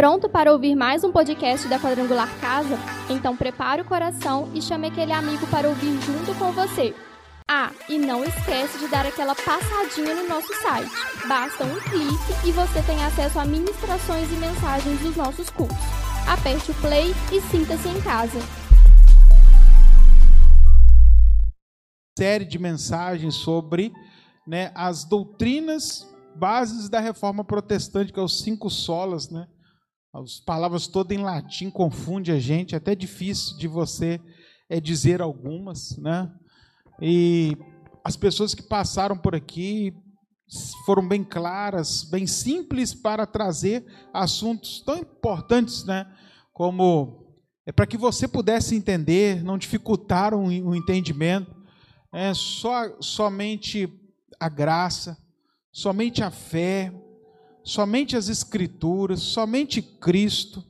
[0.00, 2.78] Pronto para ouvir mais um podcast da Quadrangular Casa?
[3.10, 6.94] Então prepare o coração e chame aquele amigo para ouvir junto com você.
[7.46, 10.90] Ah, e não esquece de dar aquela passadinha no nosso site.
[11.28, 15.76] Basta um clique e você tem acesso a ministrações e mensagens dos nossos cursos.
[16.26, 18.38] Aperte o play e sinta-se em casa.
[22.18, 23.92] Série de mensagens sobre
[24.46, 29.46] né, as doutrinas bases da reforma protestante, que é os cinco solas, né?
[30.12, 34.20] As palavras todas em latim confunde a gente, é até difícil de você
[34.68, 36.32] é, dizer algumas, né?
[37.00, 37.56] E
[38.04, 39.94] as pessoas que passaram por aqui
[40.84, 46.06] foram bem claras, bem simples para trazer assuntos tão importantes, né?
[46.52, 47.20] Como
[47.64, 51.54] é para que você pudesse entender, não dificultaram o entendimento,
[52.12, 53.88] é só somente
[54.40, 55.16] a graça,
[55.70, 56.92] somente a fé,
[57.62, 60.64] somente as Escrituras, somente Cristo.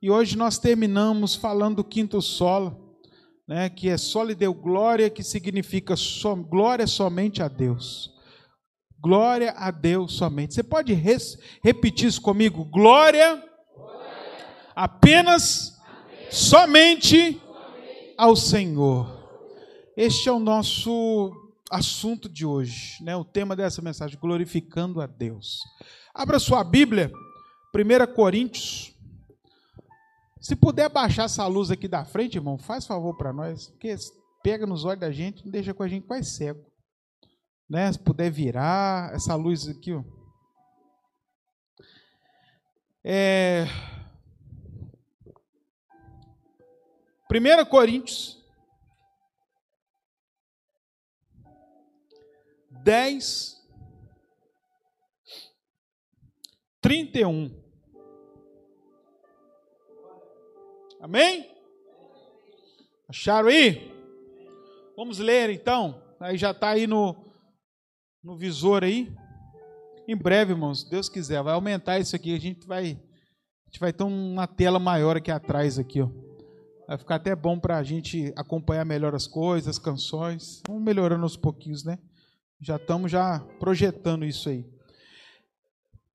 [0.00, 2.96] E hoje nós terminamos falando do quinto solo,
[3.48, 8.12] né, que é só deu glória, que significa so, glória somente a Deus.
[9.00, 10.54] Glória a Deus somente.
[10.54, 12.64] Você pode res, repetir isso comigo?
[12.64, 13.42] Glória,
[13.76, 14.02] glória.
[14.74, 15.78] apenas,
[16.30, 17.40] somente
[18.16, 19.14] ao Senhor.
[19.96, 23.16] Este é o nosso assunto de hoje, né?
[23.16, 25.60] O tema dessa mensagem, glorificando a Deus.
[26.14, 27.10] Abra sua Bíblia,
[27.74, 28.94] 1 Coríntios.
[30.40, 33.96] Se puder baixar essa luz aqui da frente, irmão, faz favor para nós, porque
[34.42, 36.64] pega nos olhos da gente, não deixa com a gente quase cego.
[37.68, 37.90] Né?
[37.90, 40.04] Se puder virar essa luz aqui, ó.
[43.02, 43.66] É...
[47.32, 48.43] 1 Coríntios
[52.84, 53.56] 10,
[56.82, 57.50] 31.
[61.00, 61.50] Amém?
[63.08, 63.90] Acharam aí?
[64.94, 66.02] Vamos ler então.
[66.20, 67.16] Aí já está aí no,
[68.22, 69.10] no visor aí.
[70.06, 72.34] Em breve, irmãos, Deus quiser, vai aumentar isso aqui.
[72.34, 76.10] A gente vai, a gente vai ter uma tela maior aqui atrás aqui, ó.
[76.86, 80.60] Vai ficar até bom para a gente acompanhar melhor as coisas, as canções.
[80.66, 81.98] Vamos melhorando aos pouquinhos, né?
[82.60, 84.64] Já estamos já projetando isso aí.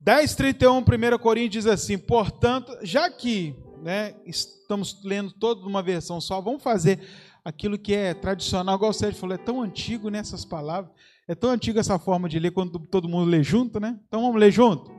[0.00, 6.40] 10:31, 1 Coríntios diz assim: "Portanto, já que, né, estamos lendo toda uma versão só,
[6.40, 7.00] vamos fazer
[7.44, 10.90] aquilo que é tradicional, igual o Sérgio falou, é tão antigo nessas palavras,
[11.26, 13.98] é tão antiga essa forma de ler quando todo mundo lê junto, né?
[14.06, 14.90] Então vamos ler junto?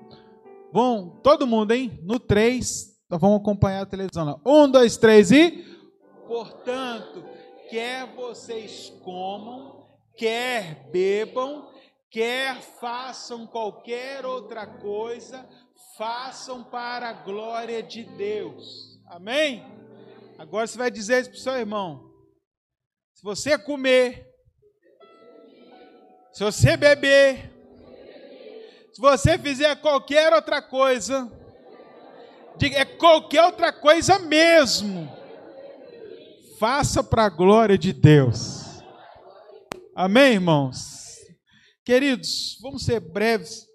[0.72, 2.00] Vão, todo mundo, hein?
[2.04, 4.40] No 3, nós vamos acompanhar a televisão lá.
[4.46, 5.66] 1, 2, 3 e.
[6.28, 7.24] Portanto,
[7.70, 9.81] quer vocês comam
[10.16, 11.72] quer bebam,
[12.10, 15.48] quer façam qualquer outra coisa,
[15.98, 19.00] façam para a glória de Deus.
[19.08, 19.66] Amém?
[20.38, 22.12] Agora você vai dizer isso para o seu irmão.
[23.14, 24.28] Se você comer,
[26.34, 27.52] se você beber,
[28.94, 31.32] se você fizer qualquer outra coisa,
[32.58, 35.08] diga, é qualquer outra coisa mesmo,
[36.58, 38.61] faça para a glória de Deus.
[39.94, 41.18] Amém, irmãos?
[41.84, 43.68] Queridos, vamos ser breves.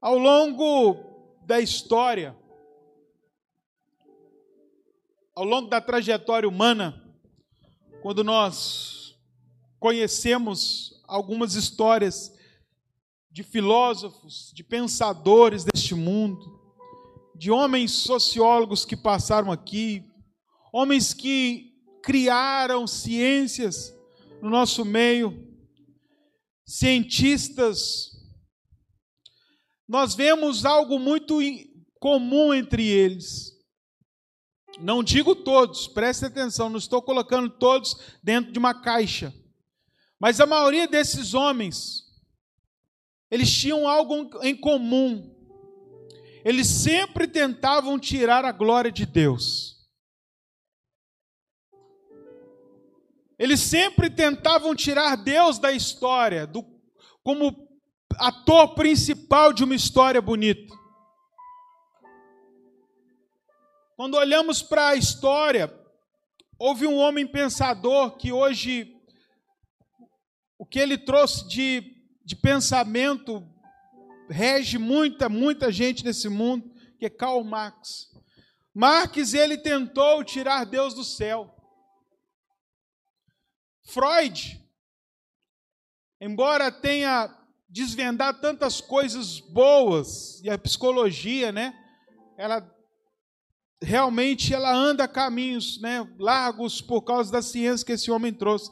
[0.00, 2.34] Ao longo da história,
[5.34, 7.04] ao longo da trajetória humana,
[8.00, 9.18] quando nós
[9.78, 12.32] conhecemos algumas histórias
[13.30, 16.58] de filósofos, de pensadores deste mundo,
[17.34, 20.10] de homens sociólogos que passaram aqui,
[20.72, 23.95] homens que criaram ciências
[24.40, 25.46] no nosso meio,
[26.64, 28.10] cientistas,
[29.88, 31.38] nós vemos algo muito
[32.00, 33.52] comum entre eles.
[34.80, 39.32] Não digo todos, preste atenção, não estou colocando todos dentro de uma caixa.
[40.18, 42.02] Mas a maioria desses homens,
[43.30, 45.34] eles tinham algo em comum.
[46.44, 49.75] Eles sempre tentavam tirar a glória de Deus.
[53.38, 56.64] Eles sempre tentavam tirar Deus da história, do,
[57.22, 57.68] como
[58.18, 60.74] ator principal de uma história bonita.
[63.96, 65.72] Quando olhamos para a história,
[66.58, 68.94] houve um homem pensador que hoje,
[70.58, 71.94] o que ele trouxe de,
[72.24, 73.42] de pensamento,
[74.28, 78.08] rege muita, muita gente nesse mundo, que é Karl Marx.
[78.74, 81.55] Marx, ele tentou tirar Deus do céu.
[83.86, 84.62] Freud,
[86.20, 87.32] embora tenha
[87.68, 91.74] desvendado tantas coisas boas, e a psicologia, né?
[92.36, 92.74] ela
[93.82, 98.70] realmente ela anda caminhos né, largos por causa da ciência que esse homem trouxe.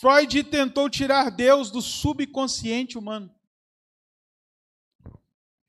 [0.00, 3.34] Freud tentou tirar Deus do subconsciente humano.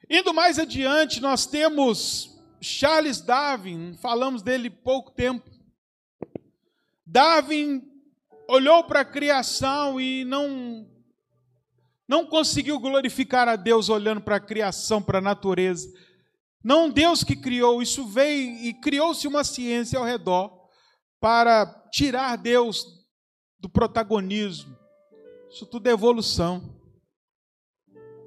[0.10, 5.50] Indo mais adiante, nós temos Charles Darwin, falamos dele pouco tempo.
[7.06, 7.82] Darwin
[8.48, 10.88] olhou para a criação e não
[12.08, 15.92] não conseguiu glorificar a Deus olhando para a criação, para a natureza.
[16.64, 20.70] Não Deus que criou, isso veio e criou-se uma ciência ao redor
[21.20, 22.86] para tirar Deus
[23.60, 24.74] do protagonismo.
[25.52, 26.78] Isso tudo é evolução.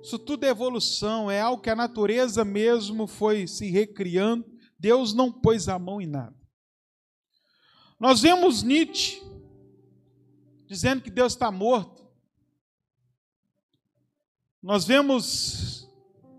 [0.03, 4.45] Isso tudo é evolução, é algo que a natureza mesmo foi se recriando.
[4.79, 6.37] Deus não pôs a mão em nada.
[7.99, 9.23] Nós vemos Nietzsche
[10.71, 12.09] dizendo que Deus está morto.
[14.63, 15.91] Nós vemos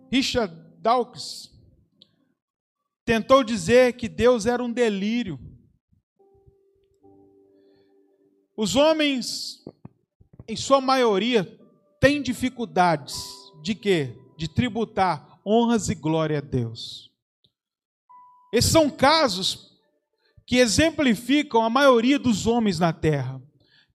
[0.10, 1.52] Richard Dawkins
[3.04, 5.38] tentou dizer que Deus era um delírio.
[8.56, 9.66] Os homens,
[10.48, 11.44] em sua maioria,
[12.00, 13.22] têm dificuldades
[13.62, 14.16] de quê?
[14.38, 17.12] De tributar honras e glória a Deus.
[18.54, 19.78] Esses são casos
[20.46, 23.42] que exemplificam a maioria dos homens na terra.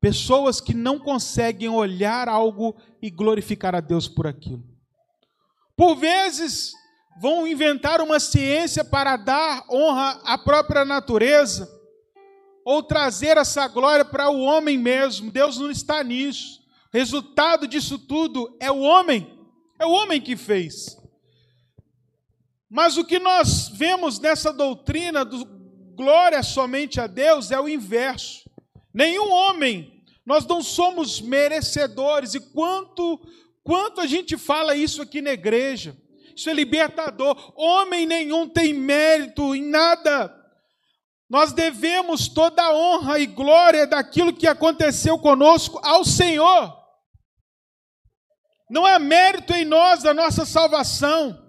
[0.06, 4.62] Pessoas que não conseguem olhar algo e glorificar a Deus por aquilo.
[5.76, 6.72] Por vezes,
[7.20, 11.68] vão inventar uma ciência para dar honra à própria natureza,
[12.64, 15.28] ou trazer essa glória para o homem mesmo.
[15.28, 16.60] Deus não está nisso.
[16.92, 19.36] Resultado disso tudo é o homem
[19.76, 20.96] é o homem que fez.
[22.70, 25.44] Mas o que nós vemos nessa doutrina do
[25.96, 28.48] glória somente a Deus é o inverso.
[28.94, 29.95] Nenhum homem,
[30.26, 32.34] nós não somos merecedores.
[32.34, 33.20] E quanto,
[33.62, 35.96] quanto a gente fala isso aqui na igreja?
[36.34, 37.52] Isso é libertador.
[37.56, 40.34] Homem nenhum tem mérito em nada.
[41.30, 46.76] Nós devemos toda a honra e glória daquilo que aconteceu conosco ao Senhor.
[48.68, 51.40] Não há mérito em nós da nossa salvação.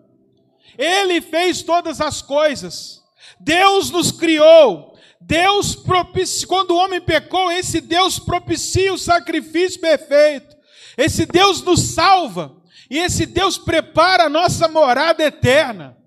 [0.78, 3.04] Ele fez todas as coisas.
[3.40, 4.97] Deus nos criou.
[5.20, 10.56] Deus propicia, quando o homem pecou, esse Deus propicia o sacrifício perfeito.
[10.98, 12.56] Esse Deus nos salva.
[12.90, 15.98] E esse Deus prepara a nossa morada eterna.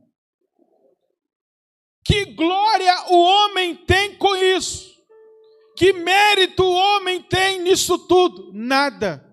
[2.05, 4.91] Que glória o homem tem com isso?
[5.77, 8.51] Que mérito o homem tem nisso tudo?
[8.53, 9.25] Nada.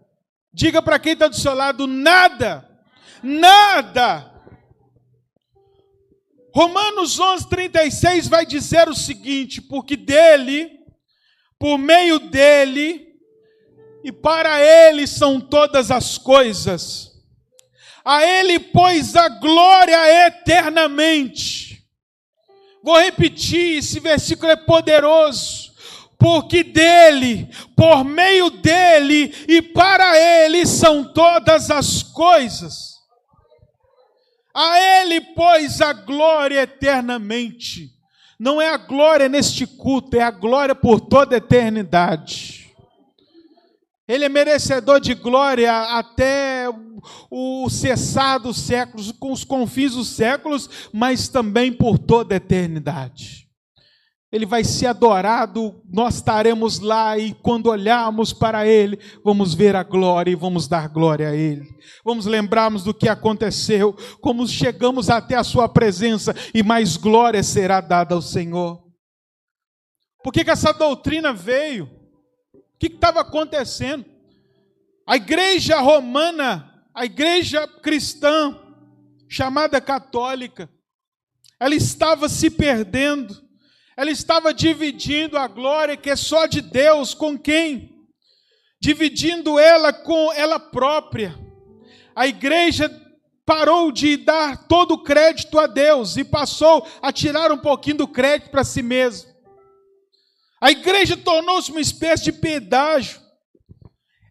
[0.53, 2.67] Diga para quem está do seu lado: nada,
[3.23, 4.36] nada.
[6.53, 10.71] Romanos 11, 36 vai dizer o seguinte: porque dele,
[11.59, 13.07] por meio dele,
[14.03, 17.11] e para ele são todas as coisas.
[18.03, 21.83] A ele, pois, a glória eternamente.
[22.81, 25.67] Vou repetir, esse versículo é poderoso
[26.17, 32.96] porque dele, por meio dele e para ele são todas as coisas.
[34.57, 37.91] A ele, pois, a glória eternamente.
[38.39, 42.73] Não é a glória neste culto, é a glória por toda a eternidade.
[44.07, 46.65] Ele é merecedor de glória até
[47.29, 53.46] o cessar dos séculos, com os confins dos séculos, mas também por toda a eternidade
[54.37, 59.83] ele vai ser adorado, nós estaremos lá e quando olharmos para ele, vamos ver a
[59.83, 61.67] glória e vamos dar glória a ele.
[62.05, 67.81] Vamos lembrarmos do que aconteceu, como chegamos até a sua presença e mais glória será
[67.81, 68.81] dada ao Senhor.
[70.23, 71.85] Por que, que essa doutrina veio?
[72.53, 74.05] O que estava acontecendo?
[75.07, 78.55] A igreja romana, a igreja cristã,
[79.27, 80.69] chamada católica,
[81.59, 83.46] ela estava se perdendo
[83.97, 87.97] ela estava dividindo a glória que é só de Deus com quem?
[88.79, 91.35] Dividindo ela com ela própria.
[92.15, 92.89] A igreja
[93.43, 98.07] parou de dar todo o crédito a Deus e passou a tirar um pouquinho do
[98.07, 99.31] crédito para si mesmo.
[100.61, 103.19] A igreja tornou-se uma espécie de pedágio.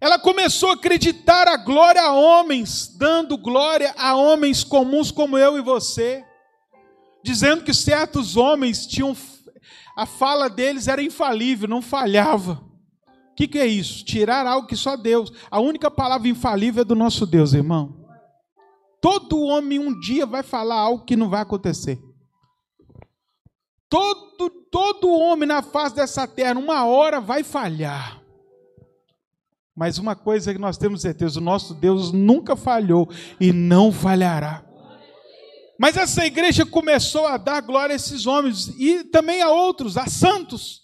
[0.01, 5.59] Ela começou a acreditar a glória a homens, dando glória a homens comuns como eu
[5.59, 6.23] e você,
[7.25, 9.17] dizendo que certos homens tinham
[9.97, 12.63] a fala deles era infalível, não falhava.
[13.33, 14.05] O que, que é isso?
[14.05, 15.33] Tirar algo que só Deus.
[15.51, 18.05] A única palavra infalível é do nosso Deus, irmão.
[19.01, 21.99] Todo homem um dia vai falar algo que não vai acontecer.
[23.89, 28.21] Todo, todo homem na face dessa terra, uma hora vai falhar.
[29.75, 33.09] Mas uma coisa que nós temos certeza: o nosso Deus nunca falhou
[33.41, 34.66] e não falhará.
[35.79, 40.07] Mas essa igreja começou a dar glória a esses homens e também a outros, a
[40.07, 40.83] santos.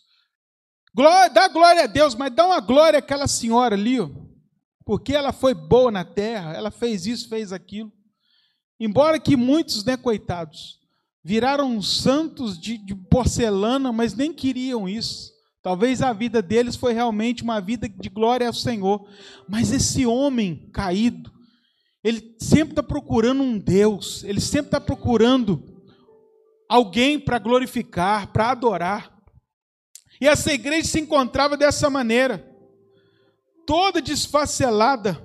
[0.95, 4.11] Glória, dá glória a Deus, mas dá uma glória àquela senhora ali, ó,
[4.85, 7.91] porque ela foi boa na terra, ela fez isso, fez aquilo.
[8.79, 10.81] Embora que muitos, né, coitados,
[11.25, 15.33] viraram santos de, de porcelana, mas nem queriam isso.
[15.63, 19.09] Talvez a vida deles foi realmente uma vida de glória ao Senhor.
[19.49, 21.32] Mas esse homem caído,
[22.03, 25.63] ele sempre está procurando um Deus, ele sempre está procurando
[26.69, 29.13] alguém para glorificar, para adorar.
[30.21, 32.45] E essa igreja se encontrava dessa maneira,
[33.67, 35.23] toda desfacelada.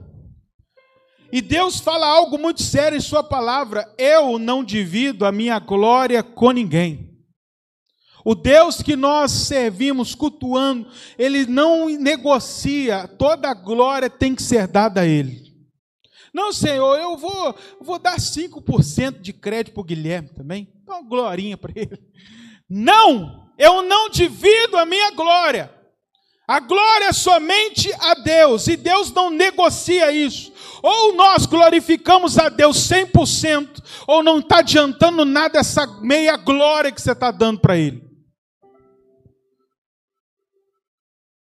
[1.32, 6.22] E Deus fala algo muito sério em Sua palavra: eu não divido a minha glória
[6.22, 7.08] com ninguém.
[8.24, 14.68] O Deus que nós servimos, cultuando, Ele não negocia, toda a glória tem que ser
[14.68, 15.47] dada a Ele.
[16.38, 20.72] Não, Senhor, eu vou, vou dar 5% de crédito para o Guilherme também.
[20.86, 21.98] Dá uma glorinha para ele.
[22.70, 25.74] Não, eu não divido a minha glória.
[26.48, 30.54] A glória é somente a Deus, e Deus não negocia isso.
[30.84, 37.02] Ou nós glorificamos a Deus 100%, ou não está adiantando nada essa meia glória que
[37.02, 38.07] você está dando para Ele.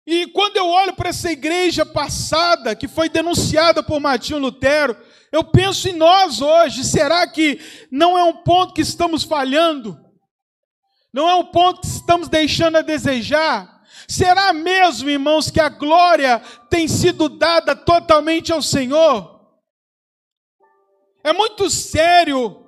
[0.06, 4.98] E quando eu olho para essa igreja passada, que foi denunciada por Martinho Lutero,
[5.32, 6.84] eu penso em nós hoje.
[6.84, 9.98] Será que não é um ponto que estamos falhando?
[11.14, 13.82] Não é um ponto que estamos deixando a desejar?
[14.08, 19.42] Será mesmo, irmãos, que a glória tem sido dada totalmente ao Senhor?
[21.24, 22.68] É muito sério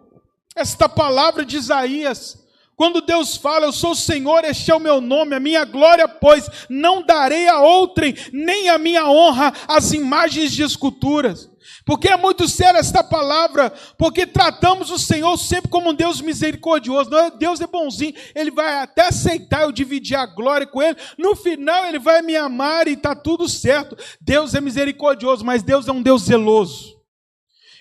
[0.56, 2.45] esta palavra de Isaías.
[2.76, 6.08] Quando Deus fala, eu sou o Senhor, este é o meu nome, a minha glória,
[6.08, 11.50] pois não darei a outrem, nem a minha honra às imagens de esculturas.
[11.86, 17.10] Porque é muito séria esta palavra, porque tratamos o Senhor sempre como um Deus misericordioso.
[17.10, 20.98] Não, Deus é bonzinho, Ele vai até aceitar eu dividir a glória com Ele.
[21.18, 23.96] No final, Ele vai me amar e está tudo certo.
[24.20, 26.95] Deus é misericordioso, mas Deus é um Deus zeloso.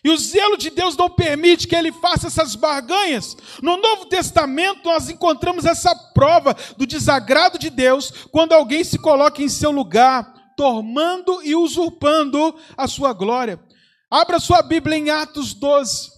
[0.04, 3.34] E o zelo de Deus não permite que ele faça essas barganhas.
[3.62, 9.42] No Novo Testamento, nós encontramos essa prova do desagrado de Deus quando alguém se coloca
[9.42, 13.58] em seu lugar, tomando e usurpando a sua glória.
[14.10, 16.12] Abra sua Bíblia em Atos 12.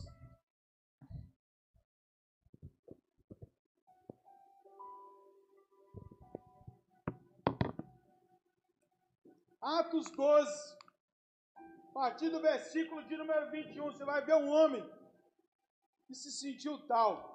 [9.63, 10.76] Atos 12.
[11.97, 14.85] A partir do versículo de número 21, você vai ver um homem
[16.07, 17.35] que se sentiu tal.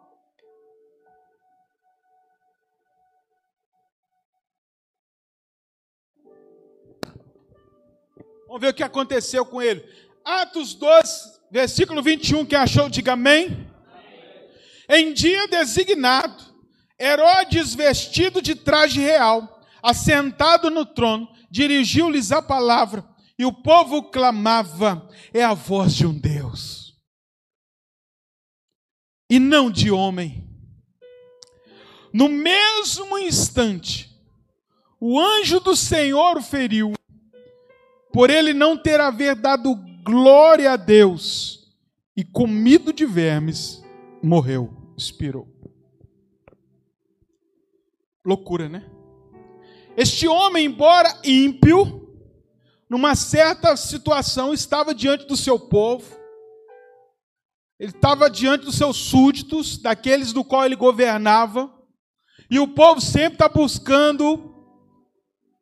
[8.45, 9.83] Vamos ver o que aconteceu com ele.
[10.23, 13.67] Atos 12, versículo 21, quem achou, diga amém.
[13.87, 15.07] amém.
[15.07, 16.53] Em dia designado,
[16.99, 23.10] Herodes, vestido de traje real, assentado no trono, dirigiu-lhes a palavra
[23.41, 26.95] e o povo clamava: é a voz de um Deus,
[29.27, 30.47] e não de homem.
[32.13, 34.15] No mesmo instante,
[34.99, 36.93] o anjo do Senhor o feriu,
[38.13, 41.73] por ele não ter haver dado glória a Deus,
[42.15, 43.83] e comido de vermes,
[44.21, 45.47] morreu, expirou.
[48.23, 48.87] Loucura, né?
[49.97, 52.00] Este homem, embora ímpio,
[52.91, 56.13] numa certa situação, estava diante do seu povo,
[57.79, 61.71] ele estava diante dos seus súditos, daqueles do qual ele governava,
[62.49, 64.53] e o povo sempre está buscando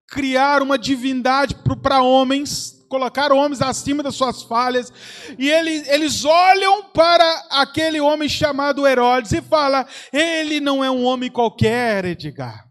[0.08, 4.92] criar uma divindade para homens, colocar homens acima das suas falhas,
[5.38, 11.04] e eles, eles olham para aquele homem chamado Herodes e falam: ele não é um
[11.04, 12.68] homem qualquer, Edgar.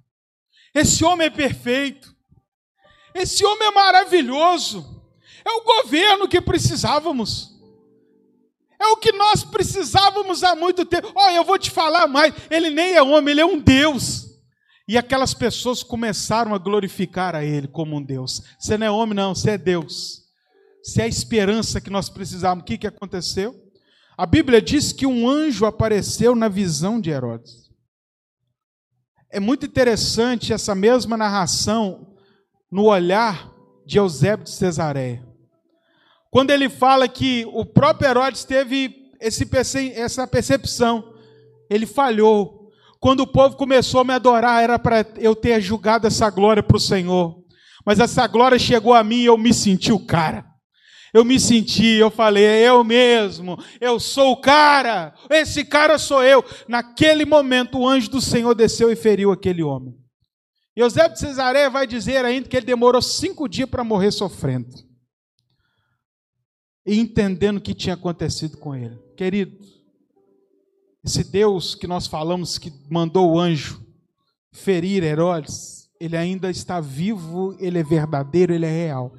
[0.74, 2.17] Esse homem é perfeito.
[3.14, 5.02] Esse homem é maravilhoso.
[5.44, 7.58] É o governo que precisávamos.
[8.78, 11.10] É o que nós precisávamos há muito tempo.
[11.14, 12.32] Olha, eu vou te falar mais.
[12.50, 14.28] Ele nem é homem, ele é um Deus.
[14.86, 18.42] E aquelas pessoas começaram a glorificar a ele como um Deus.
[18.58, 20.22] Você não é homem, não, você é Deus.
[20.82, 22.62] Você é a esperança que nós precisávamos.
[22.62, 23.54] O que, que aconteceu?
[24.16, 27.70] A Bíblia diz que um anjo apareceu na visão de Herodes.
[29.30, 32.16] É muito interessante essa mesma narração
[32.70, 33.50] no olhar
[33.86, 35.26] de Eusébio de Cesareia.
[36.30, 39.48] Quando ele fala que o próprio Herodes teve esse,
[39.94, 41.14] essa percepção,
[41.70, 42.70] ele falhou.
[43.00, 46.76] Quando o povo começou a me adorar, era para eu ter julgado essa glória para
[46.76, 47.42] o Senhor.
[47.86, 50.44] Mas essa glória chegou a mim e eu me senti o cara.
[51.14, 56.22] Eu me senti, eu falei, é eu mesmo, eu sou o cara, esse cara sou
[56.22, 56.44] eu.
[56.68, 59.94] Naquele momento, o anjo do Senhor desceu e feriu aquele homem.
[60.80, 64.68] Eusébio de Cesareia vai dizer ainda que ele demorou cinco dias para morrer sofrendo.
[66.86, 68.96] E entendendo o que tinha acontecido com ele.
[69.16, 69.58] Querido,
[71.04, 73.84] esse Deus que nós falamos que mandou o anjo
[74.52, 79.12] ferir Herodes, ele ainda está vivo, ele é verdadeiro, ele é real.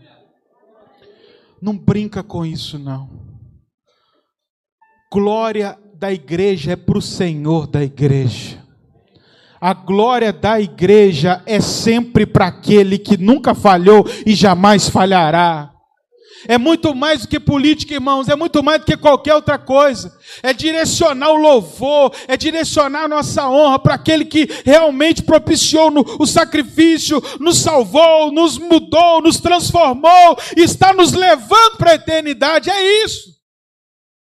[1.62, 3.10] Não brinca com isso, não.
[5.12, 8.66] Glória da igreja é para o Senhor da igreja.
[9.62, 15.74] A glória da igreja é sempre para aquele que nunca falhou e jamais falhará.
[16.48, 20.18] É muito mais do que política, irmãos, é muito mais do que qualquer outra coisa.
[20.42, 26.06] É direcionar o louvor, é direcionar a nossa honra para aquele que realmente propiciou no,
[26.18, 32.70] o sacrifício, nos salvou, nos mudou, nos transformou, está nos levando para a eternidade.
[32.70, 33.30] É isso.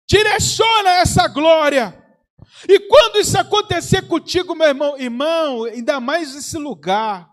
[0.09, 2.08] Direciona essa glória.
[2.67, 7.29] E quando isso acontecer contigo, meu irmão, irmão, ainda mais nesse lugar,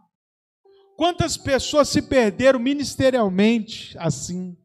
[0.98, 4.58] quantas pessoas se perderam ministerialmente assim?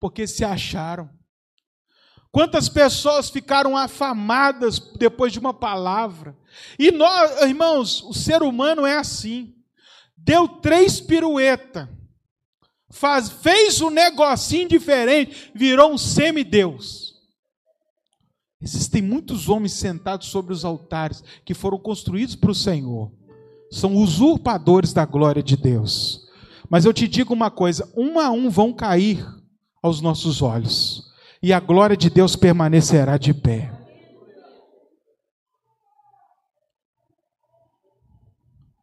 [0.00, 1.10] porque se acharam.
[2.30, 6.36] Quantas pessoas ficaram afamadas depois de uma palavra?
[6.78, 9.54] E nós, irmãos, o ser humano é assim.
[10.16, 11.88] Deu três pirueta,
[12.90, 17.05] faz, fez um negocinho diferente, virou um semideus.
[18.66, 23.12] Existem muitos homens sentados sobre os altares que foram construídos para o Senhor.
[23.70, 26.26] São usurpadores da glória de Deus.
[26.68, 29.24] Mas eu te digo uma coisa: um a um vão cair
[29.80, 31.04] aos nossos olhos,
[31.40, 33.72] e a glória de Deus permanecerá de pé.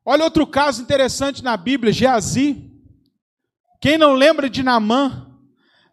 [0.06, 2.72] Olha outro caso interessante na Bíblia, Geazi.
[3.82, 5.33] Quem não lembra de Naamã?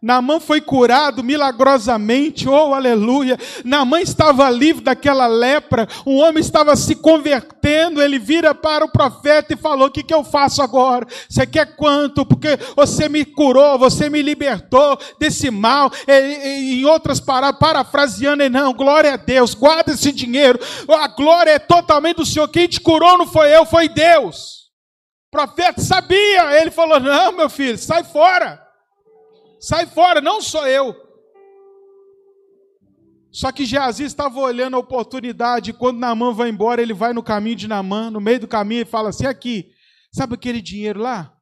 [0.01, 3.37] Naamã foi curado milagrosamente, oh aleluia.
[3.63, 8.01] Naamã estava livre daquela lepra, um homem estava se convertendo.
[8.01, 11.05] Ele vira para o profeta e falou: O que, que eu faço agora?
[11.29, 12.25] Você quer quanto?
[12.25, 15.91] Porque você me curou, você me libertou desse mal.
[16.07, 20.59] em outras palavras, parafraseando, não, glória a Deus, guarda esse dinheiro.
[20.89, 22.47] A glória é totalmente do Senhor.
[22.47, 24.61] Quem te curou não foi eu, foi Deus.
[25.27, 28.70] O profeta sabia, ele falou: Não, meu filho, sai fora.
[29.61, 30.95] Sai fora, não sou eu.
[33.31, 37.55] Só que Geazi estava olhando a oportunidade, quando Naamã vai embora, ele vai no caminho
[37.55, 39.71] de Naamã, no meio do caminho, e fala assim: aqui,
[40.11, 41.33] sabe aquele dinheiro lá?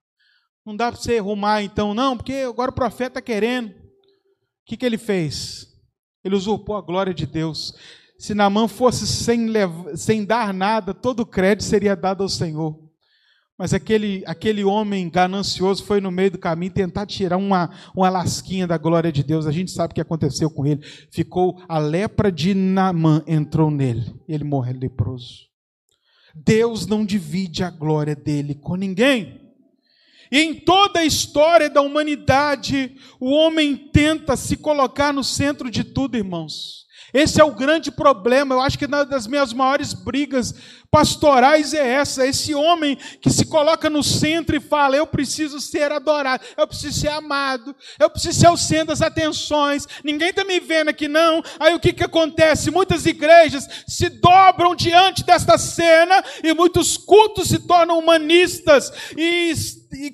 [0.65, 3.69] Não dá para você arrumar então, não, porque agora o profeta está querendo.
[3.69, 3.75] O
[4.65, 5.67] que, que ele fez?
[6.23, 7.73] Ele usurpou a glória de Deus.
[8.19, 9.47] Se Naamã fosse sem,
[9.95, 12.88] sem dar nada, todo o crédito seria dado ao Senhor.
[13.60, 18.65] Mas aquele, aquele homem ganancioso foi no meio do caminho tentar tirar uma, uma lasquinha
[18.65, 19.45] da glória de Deus.
[19.45, 20.82] A gente sabe o que aconteceu com ele.
[21.12, 24.15] Ficou a lepra de Naamã entrou nele.
[24.30, 25.50] Ele morreu leproso.
[26.34, 29.41] Deus não divide a glória dele com ninguém.
[30.32, 35.84] E em toda a história da humanidade, o homem tenta se colocar no centro de
[35.84, 36.88] tudo, irmãos.
[37.13, 38.56] Esse é o grande problema.
[38.56, 40.54] Eu acho que uma das minhas maiores brigas
[40.91, 42.25] pastorais é essa.
[42.25, 46.99] Esse homem que se coloca no centro e fala: Eu preciso ser adorado, eu preciso
[46.99, 49.88] ser amado, eu preciso ser o centro das atenções.
[50.04, 51.41] Ninguém está me vendo aqui, não.
[51.60, 52.71] Aí o que, que acontece?
[52.71, 59.54] Muitas igrejas se dobram diante desta cena e muitos cultos se tornam humanistas e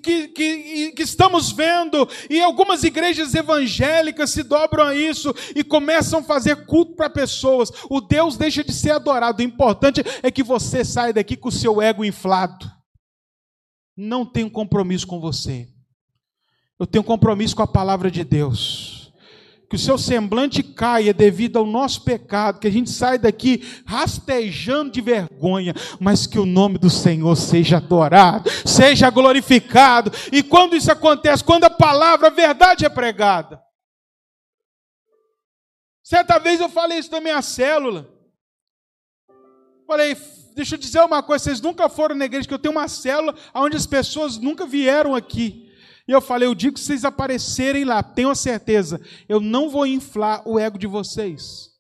[0.02, 6.20] que, que, que, estamos vendo, e algumas igrejas evangélicas se dobram a isso e começam
[6.20, 7.70] a fazer culto para pessoas.
[7.90, 9.42] O Deus deixa de ser adorado.
[9.42, 12.70] O importante é que você saia daqui com o seu ego inflado.
[13.96, 15.68] Não tenho compromisso com você.
[16.80, 18.96] Eu tenho compromisso com a palavra de Deus
[19.70, 24.92] que o seu semblante caia devido ao nosso pecado, que a gente sai daqui rastejando
[24.92, 30.12] de vergonha, mas que o nome do Senhor seja adorado, seja glorificado.
[30.32, 33.62] E quando isso acontece, quando a palavra, a verdade é pregada.
[36.04, 38.08] Certa vez eu falei isso na minha célula.
[39.88, 40.16] Falei,
[40.56, 43.36] deixa eu dizer uma coisa, vocês nunca foram na igreja, que eu tenho uma célula
[43.54, 45.70] onde as pessoas nunca vieram aqui.
[46.08, 49.86] E eu falei, eu digo que vocês aparecerem lá, tenho a certeza, eu não vou
[49.86, 51.72] inflar o ego de vocês.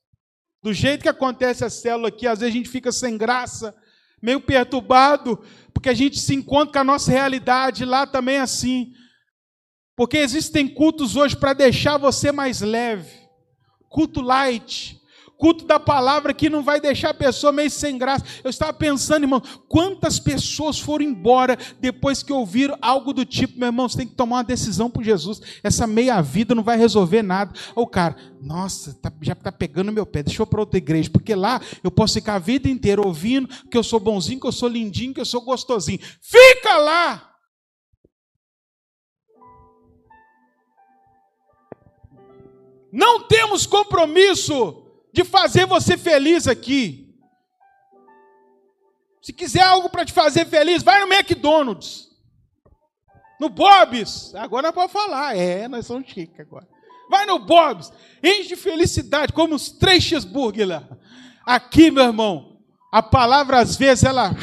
[0.61, 3.73] Do jeito que acontece a célula aqui, às vezes a gente fica sem graça,
[4.21, 5.41] meio perturbado,
[5.73, 8.91] porque a gente se encontra com a nossa realidade, lá também assim.
[9.95, 13.25] Porque existem cultos hoje para deixar você mais leve.
[13.87, 14.94] Culto light,
[15.37, 18.25] culto da palavra que não vai deixar a pessoa meio sem graça.
[18.43, 23.67] Eu estava pensando, irmão, quantas pessoas foram embora depois que ouviram algo do tipo, meu
[23.67, 25.41] irmão, você tem que tomar uma decisão por Jesus.
[25.63, 27.53] Essa meia vida não vai resolver nada.
[27.75, 31.35] O cara, nossa, tá, já está pegando meu pé, deixa eu para outra igreja, porque
[31.35, 34.69] lá eu posso ficar a vida inteira ouvindo que eu sou bonzinho, que eu sou
[34.69, 35.99] lindinho, que eu sou gostosinho.
[36.21, 37.31] Fica lá!
[42.91, 44.84] Não temos compromisso
[45.15, 47.15] de fazer você feliz aqui.
[49.21, 52.09] Se quiser algo para te fazer feliz, vai no McDonald's.
[53.39, 54.35] No Bob's.
[54.35, 55.35] Agora pode falar.
[55.35, 56.67] É, nós somos chiques agora.
[57.09, 57.93] Vai no Bob's.
[58.21, 60.83] Enche de felicidade, como os três cheeseburger lá.
[61.45, 62.57] Aqui, meu irmão,
[62.91, 64.35] a palavra às vezes ela.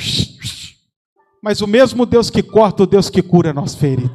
[1.43, 4.15] Mas o mesmo Deus que corta, o Deus que cura nosso ferido.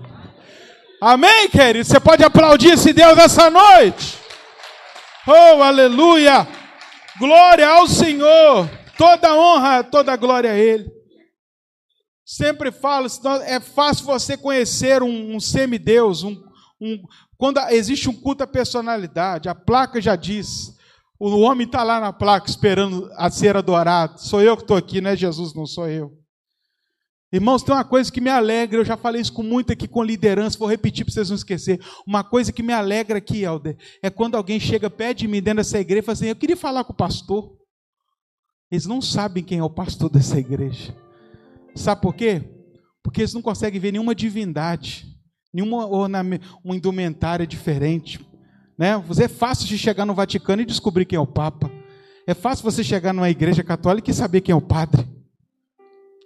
[1.00, 1.86] Amém, querido?
[1.86, 4.27] Você pode aplaudir esse Deus essa noite?
[5.30, 6.48] Oh, aleluia!
[7.20, 8.70] Glória ao Senhor!
[8.98, 10.90] Toda honra, toda glória a Ele.
[12.26, 13.08] Sempre falo,
[13.46, 16.42] é fácil você conhecer um, um semideus, um,
[16.80, 17.04] um,
[17.38, 20.74] quando existe um culto à personalidade, a placa já diz,
[21.20, 24.22] o homem está lá na placa esperando a ser adorado.
[24.22, 26.18] Sou eu que estou aqui, não é Jesus, não sou eu.
[27.32, 30.02] Irmãos, tem uma coisa que me alegra, eu já falei isso com muito aqui com
[30.02, 31.80] liderança, vou repetir para vocês não esquecer.
[32.06, 35.58] Uma coisa que me alegra aqui, Helder, é quando alguém chega perto de mim dentro
[35.58, 37.58] dessa igreja e fala assim: Eu queria falar com o pastor.
[38.72, 40.96] Eles não sabem quem é o pastor dessa igreja.
[41.76, 42.44] Sabe por quê?
[43.04, 45.06] Porque eles não conseguem ver nenhuma divindade,
[45.54, 48.26] nenhuma uma indumentária diferente.
[48.78, 48.92] Né?
[49.22, 51.72] É fácil de chegar no Vaticano e descobrir quem é o Papa.
[52.26, 55.07] É fácil você chegar numa igreja católica e saber quem é o padre.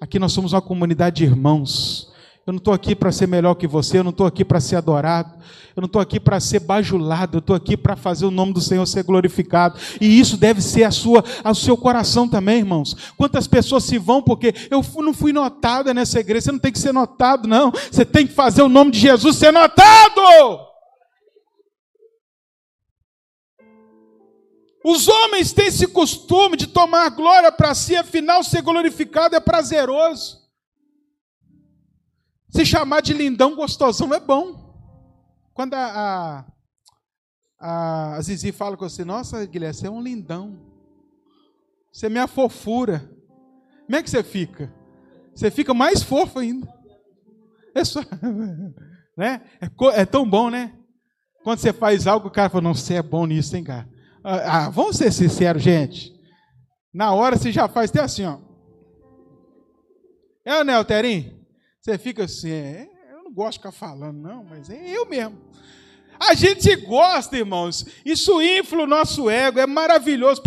[0.01, 2.11] Aqui nós somos uma comunidade de irmãos.
[2.43, 4.75] Eu não estou aqui para ser melhor que você, eu não estou aqui para ser
[4.75, 5.31] adorado,
[5.75, 8.59] eu não estou aqui para ser bajulado, eu estou aqui para fazer o nome do
[8.59, 9.77] Senhor ser glorificado.
[10.01, 12.97] E isso deve ser a sua, ao seu coração também, irmãos.
[13.15, 16.45] Quantas pessoas se vão porque eu não fui notada nessa igreja?
[16.45, 17.71] Você não tem que ser notado, não.
[17.71, 20.70] Você tem que fazer o nome de Jesus ser notado.
[24.83, 30.41] Os homens têm esse costume de tomar glória para si, afinal, ser glorificado é prazeroso.
[32.49, 34.59] Se chamar de lindão gostosão é bom.
[35.53, 36.45] Quando a,
[37.59, 40.59] a, a Zizi fala com você, nossa, Guilherme, você é um lindão.
[41.93, 43.09] Você é minha fofura.
[43.85, 44.73] Como é que você fica?
[45.35, 46.67] Você fica mais fofo ainda.
[47.75, 48.01] É, só,
[49.15, 49.41] né?
[49.61, 50.73] é, é tão bom, né?
[51.43, 53.87] Quando você faz algo, o cara fala, não, você é bom nisso, hein, cara?
[54.23, 56.13] Ah, ah, vamos ser sinceros, gente.
[56.93, 58.37] Na hora você já faz até assim, ó.
[60.45, 61.39] É o Nelterim?
[61.79, 65.37] Você fica assim, é, eu não gosto de ficar falando, não, mas é eu mesmo.
[66.19, 67.83] A gente gosta, irmãos.
[68.05, 69.59] Isso infla o nosso ego.
[69.59, 70.39] É maravilhoso,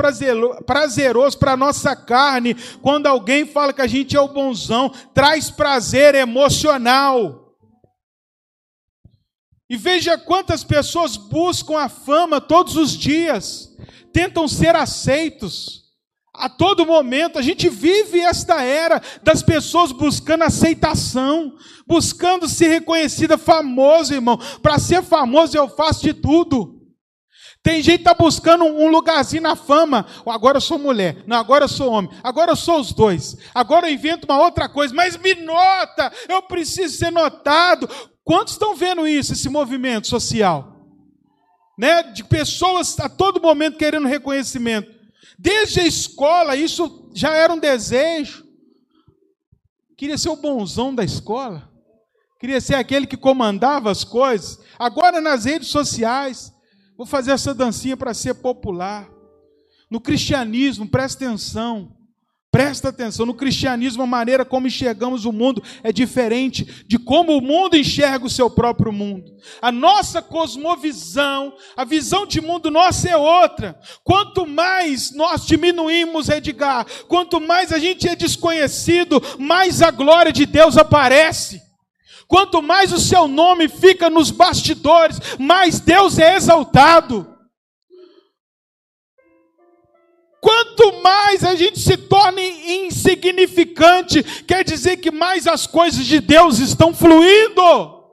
[0.65, 2.55] prazeroso para a nossa carne.
[2.81, 7.44] Quando alguém fala que a gente é o bonzão, traz prazer emocional.
[9.69, 13.75] E veja quantas pessoas buscam a fama todos os dias,
[14.13, 15.85] tentam ser aceitos.
[16.35, 21.55] A todo momento, a gente vive esta era das pessoas buscando aceitação,
[21.87, 24.37] buscando ser reconhecida, famoso, irmão.
[24.61, 26.75] Para ser famoso, eu faço de tudo.
[27.63, 30.07] Tem gente que está buscando um lugarzinho na fama.
[30.27, 33.37] Agora eu sou mulher, não, agora eu sou homem, agora eu sou os dois.
[33.55, 37.89] Agora eu invento uma outra coisa, mas me nota, eu preciso ser notado.
[38.25, 40.75] Quantos estão vendo isso, esse movimento social?
[41.79, 42.03] Né?
[42.05, 44.91] De pessoas a todo momento querendo reconhecimento.
[45.39, 48.45] Desde a escola, isso já era um desejo.
[49.97, 51.71] Queria ser o bonzão da escola.
[52.41, 54.59] Queria ser aquele que comandava as coisas.
[54.79, 56.53] Agora nas redes sociais,
[56.97, 59.09] vou fazer essa dancinha para ser popular.
[59.91, 61.94] No cristianismo, presta atenção.
[62.55, 67.41] Presta atenção, no cristianismo a maneira como enxergamos o mundo é diferente de como o
[67.41, 69.25] mundo enxerga o seu próprio mundo.
[69.61, 73.77] A nossa cosmovisão, a visão de mundo nossa é outra.
[74.05, 80.47] Quanto mais nós diminuímos, Edgar, quanto mais a gente é desconhecido, mais a glória de
[80.47, 81.61] Deus aparece.
[82.29, 87.34] Quanto mais o seu nome fica nos bastidores, mais Deus é exaltado.
[90.45, 96.59] Quanto mais a gente se torna insignificante, quer dizer que mais as coisas de Deus
[96.59, 98.05] estão fluindo.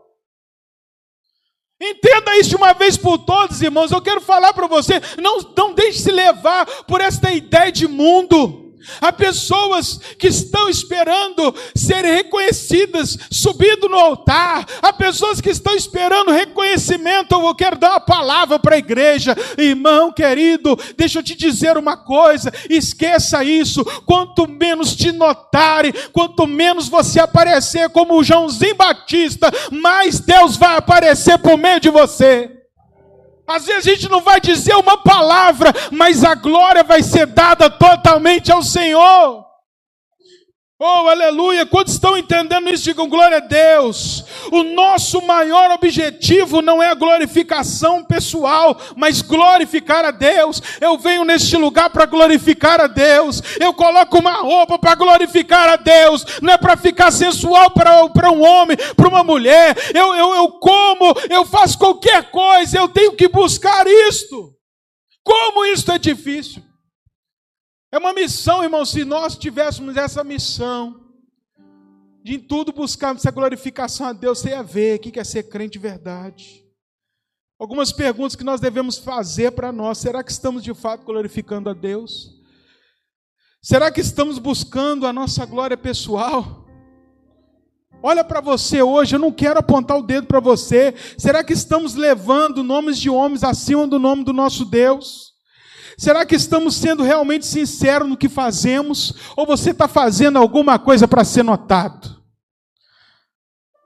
[1.77, 3.91] Entenda isso de uma vez por todas, irmãos.
[3.91, 8.60] Eu quero falar para você: não, não deixe se levar por esta ideia de mundo.
[8.99, 14.65] Há pessoas que estão esperando serem reconhecidas, subindo no altar.
[14.81, 17.35] Há pessoas que estão esperando reconhecimento.
[17.35, 19.35] Eu quero dar uma palavra para a igreja.
[19.57, 23.83] Irmão querido, deixa eu te dizer uma coisa: esqueça isso.
[24.05, 30.77] Quanto menos te notarem, quanto menos você aparecer como o Joãozinho Batista, mais Deus vai
[30.77, 32.60] aparecer por meio de você.
[33.47, 37.69] Às vezes a gente não vai dizer uma palavra, mas a glória vai ser dada
[37.69, 39.50] totalmente ao Senhor.
[40.83, 41.63] Oh, aleluia!
[41.63, 42.85] Quantos estão entendendo isso?
[42.85, 44.25] Digam glória a Deus.
[44.51, 50.59] O nosso maior objetivo não é a glorificação pessoal, mas glorificar a Deus.
[50.81, 53.43] Eu venho neste lugar para glorificar a Deus.
[53.59, 56.25] Eu coloco uma roupa para glorificar a Deus.
[56.41, 59.77] Não é para ficar sensual para um homem, para uma mulher.
[59.93, 62.79] Eu, eu, eu como, eu faço qualquer coisa.
[62.79, 64.51] Eu tenho que buscar isto.
[65.23, 66.70] Como isto é difícil.
[67.91, 68.85] É uma missão, irmão.
[68.85, 71.01] Se nós tivéssemos essa missão,
[72.23, 75.43] de em tudo buscarmos essa glorificação a Deus, você ia ver o que é ser
[75.43, 76.65] crente de verdade.
[77.59, 81.73] Algumas perguntas que nós devemos fazer para nós: será que estamos de fato glorificando a
[81.73, 82.39] Deus?
[83.61, 86.65] Será que estamos buscando a nossa glória pessoal?
[88.01, 90.95] Olha para você hoje, eu não quero apontar o dedo para você.
[91.17, 95.30] Será que estamos levando nomes de homens acima do nome do nosso Deus?
[95.97, 99.13] Será que estamos sendo realmente sinceros no que fazemos?
[99.35, 102.21] Ou você está fazendo alguma coisa para ser notado?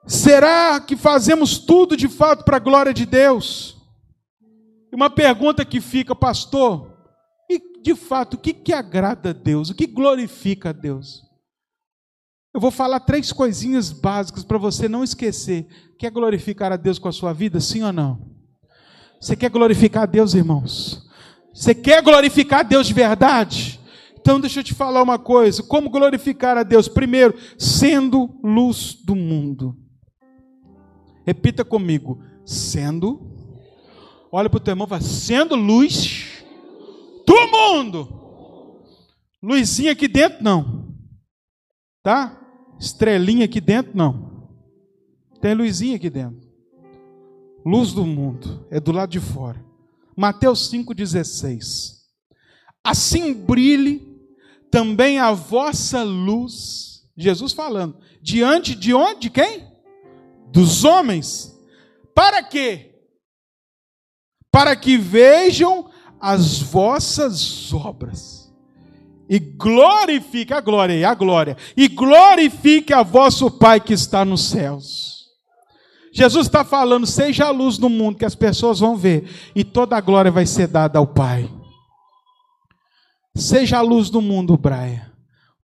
[0.08, 3.76] Será que fazemos tudo de fato para a glória de Deus?
[4.94, 6.96] Uma pergunta que fica, pastor,
[7.50, 9.70] e de fato, o que, que agrada a Deus?
[9.70, 11.24] O que glorifica a Deus?
[12.54, 15.68] Eu vou falar três coisinhas básicas para você não esquecer.
[16.00, 18.34] Quer glorificar a Deus com a sua vida, sim ou não?
[19.20, 21.05] Você quer glorificar a Deus, irmãos?
[21.56, 23.80] Você quer glorificar a Deus de verdade?
[24.20, 26.90] Então deixa eu te falar uma coisa: como glorificar a Deus?
[26.90, 29.74] Primeiro, sendo luz do mundo.
[31.26, 33.34] Repita comigo: sendo.
[34.30, 36.44] Olha para o teu irmão, fala, sendo luz
[37.26, 38.84] do mundo.
[39.42, 40.94] Luzinha aqui dentro, não.
[42.04, 42.38] Tá?
[42.78, 44.50] Estrelinha aqui dentro, não.
[45.40, 46.46] Tem luzinha aqui dentro.
[47.66, 49.65] Luz do mundo é do lado de fora.
[50.16, 51.96] Mateus 5,16.
[52.84, 54.16] Assim brilhe
[54.72, 59.22] também a vossa luz, Jesus falando, diante de onde?
[59.22, 59.68] De quem?
[60.52, 61.56] Dos homens.
[62.14, 62.96] Para quê?
[64.52, 68.46] Para que vejam as vossas obras
[69.30, 75.15] e glorifique a glória, a glória, e glorifique a vosso Pai que está nos céus.
[76.16, 79.98] Jesus está falando: seja a luz do mundo que as pessoas vão ver, e toda
[79.98, 81.52] a glória vai ser dada ao Pai.
[83.36, 85.14] Seja a luz do mundo, Braia.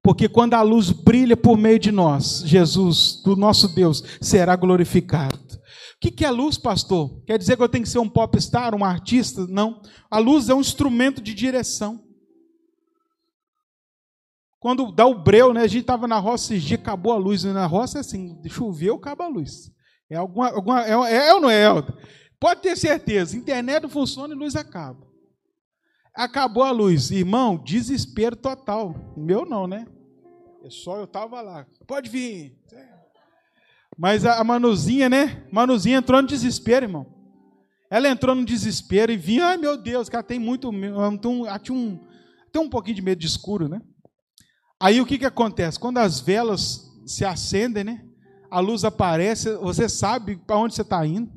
[0.02, 5.38] Porque quando a luz brilha por meio de nós, Jesus, do nosso Deus, será glorificado.
[5.38, 7.22] O que é luz, pastor?
[7.26, 9.46] Quer dizer que eu tenho que ser um popstar, um artista?
[9.46, 9.82] Não.
[10.10, 12.02] A luz é um instrumento de direção.
[14.58, 15.60] Quando dá o breu, né?
[15.60, 17.44] A gente estava na roça esses dias, acabou a luz.
[17.44, 19.70] Na roça é assim, choveu, acaba a luz.
[20.10, 21.64] É alguma, alguma é, é, é ou não é?
[22.40, 25.06] Pode ter certeza, internet funciona e luz acaba.
[26.12, 28.94] Acabou a luz, irmão, desespero total.
[29.16, 29.86] Meu não, né?
[30.64, 31.66] É só eu tava lá.
[31.86, 32.58] Pode vir.
[33.96, 35.46] Mas a, Manuzinha, né?
[35.52, 37.06] Manuzinha entrou no desespero, irmão.
[37.90, 41.98] Ela entrou no desespero e vinha, ai meu Deus, ela tem muito, ela tinha um,
[42.52, 43.80] tem um pouquinho de medo de escuro, né?
[44.78, 45.78] Aí o que que acontece?
[45.78, 48.09] Quando as velas se acendem, né?
[48.50, 51.30] A luz aparece, você sabe para onde você está indo.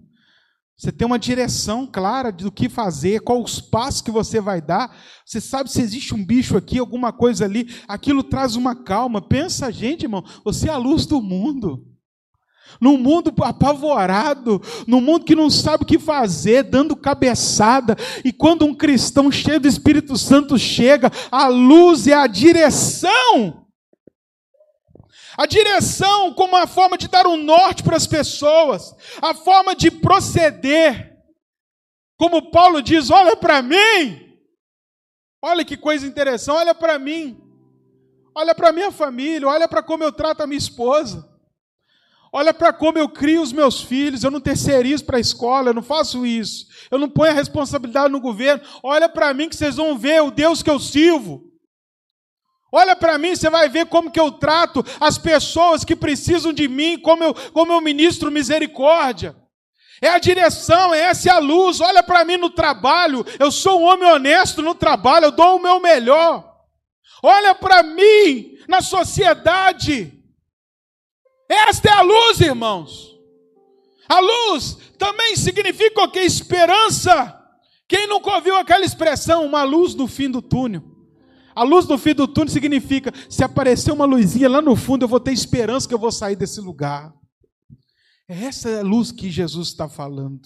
[0.76, 4.94] Você tem uma direção clara do que fazer, qual os passos que você vai dar.
[5.26, 7.74] Você sabe se existe um bicho aqui, alguma coisa ali.
[7.88, 9.22] Aquilo traz uma calma.
[9.22, 11.86] Pensa, gente, irmão, você é a luz do mundo.
[12.82, 17.96] Num mundo apavorado, num mundo que não sabe o que fazer, dando cabeçada.
[18.26, 23.63] E quando um cristão cheio do Espírito Santo chega, a luz é a direção
[25.38, 29.90] a direção como uma forma de dar um norte para as pessoas, a forma de
[29.90, 31.18] proceder.
[32.18, 34.38] Como Paulo diz: olha para mim,
[35.42, 37.42] olha que coisa interessante, olha para mim,
[38.36, 41.28] olha para minha família, olha para como eu trato a minha esposa,
[42.32, 45.74] olha para como eu crio os meus filhos, eu não terceirizo para a escola, eu
[45.74, 49.76] não faço isso, eu não ponho a responsabilidade no governo, olha para mim que vocês
[49.76, 51.53] vão ver o Deus que eu sirvo.
[52.76, 56.68] Olha para mim, você vai ver como que eu trato as pessoas que precisam de
[56.68, 59.36] mim, como eu, como eu ministro misericórdia.
[60.02, 61.80] É a direção, é essa é a luz.
[61.80, 63.24] Olha para mim no trabalho.
[63.40, 66.52] Eu sou um homem honesto no trabalho, eu dou o meu melhor.
[67.22, 70.12] Olha para mim na sociedade.
[71.48, 73.16] Esta é a luz, irmãos.
[74.10, 76.22] A luz também significa o que?
[76.22, 77.40] Esperança.
[77.88, 80.93] Quem nunca ouviu aquela expressão, uma luz no fim do túnel?
[81.56, 85.08] A luz no fim do túnel significa: se aparecer uma luzinha lá no fundo, eu
[85.08, 87.14] vou ter esperança que eu vou sair desse lugar.
[88.28, 90.42] É essa luz que Jesus está falando.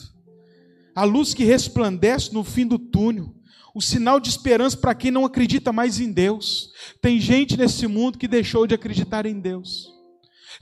[0.96, 3.34] A luz que resplandece no fim do túnel.
[3.76, 6.72] O sinal de esperança para quem não acredita mais em Deus.
[7.00, 9.88] Tem gente nesse mundo que deixou de acreditar em Deus.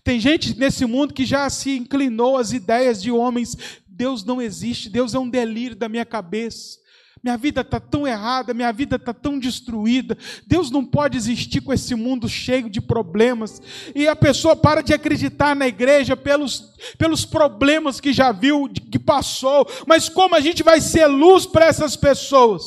[0.04, 3.56] Tem gente nesse mundo que já se inclinou às ideias de homens.
[3.88, 6.78] Deus não existe, Deus é um delírio da minha cabeça.
[7.26, 10.16] Minha vida está tão errada, minha vida está tão destruída.
[10.46, 13.60] Deus não pode existir com esse mundo cheio de problemas.
[13.96, 19.00] E a pessoa para de acreditar na igreja pelos, pelos problemas que já viu, que
[19.00, 19.68] passou.
[19.88, 22.62] Mas como a gente vai ser luz para essas pessoas?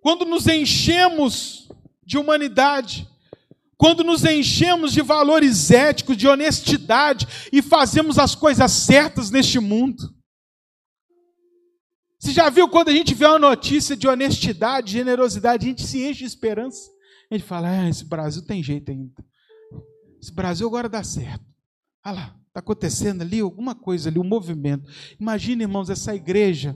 [0.00, 1.68] Quando nos enchemos
[2.06, 3.08] de humanidade,
[3.76, 10.13] quando nos enchemos de valores éticos, de honestidade e fazemos as coisas certas neste mundo.
[12.24, 16.02] Você já viu quando a gente vê uma notícia de honestidade, generosidade, a gente se
[16.02, 16.90] enche de esperança?
[17.30, 19.12] A gente fala: ah, esse Brasil tem jeito ainda.
[20.22, 21.44] Esse Brasil agora dá certo.
[22.02, 24.90] Olha lá, está acontecendo ali alguma coisa ali, um movimento.
[25.20, 26.74] Imagina, irmãos, essa igreja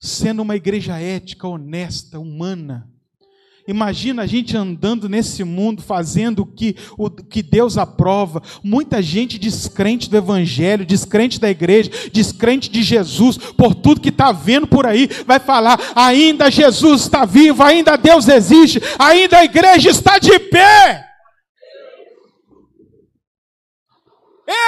[0.00, 2.90] sendo uma igreja ética, honesta, humana
[3.68, 8.40] Imagina a gente andando nesse mundo, fazendo o que, o que Deus aprova.
[8.62, 14.30] Muita gente descrente do Evangelho, descrente da igreja, descrente de Jesus, por tudo que está
[14.30, 19.90] vendo por aí, vai falar: ainda Jesus está vivo, ainda Deus existe, ainda a igreja
[19.90, 21.04] está de pé.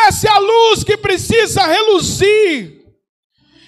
[0.09, 2.78] Essa é a luz que precisa reluzir.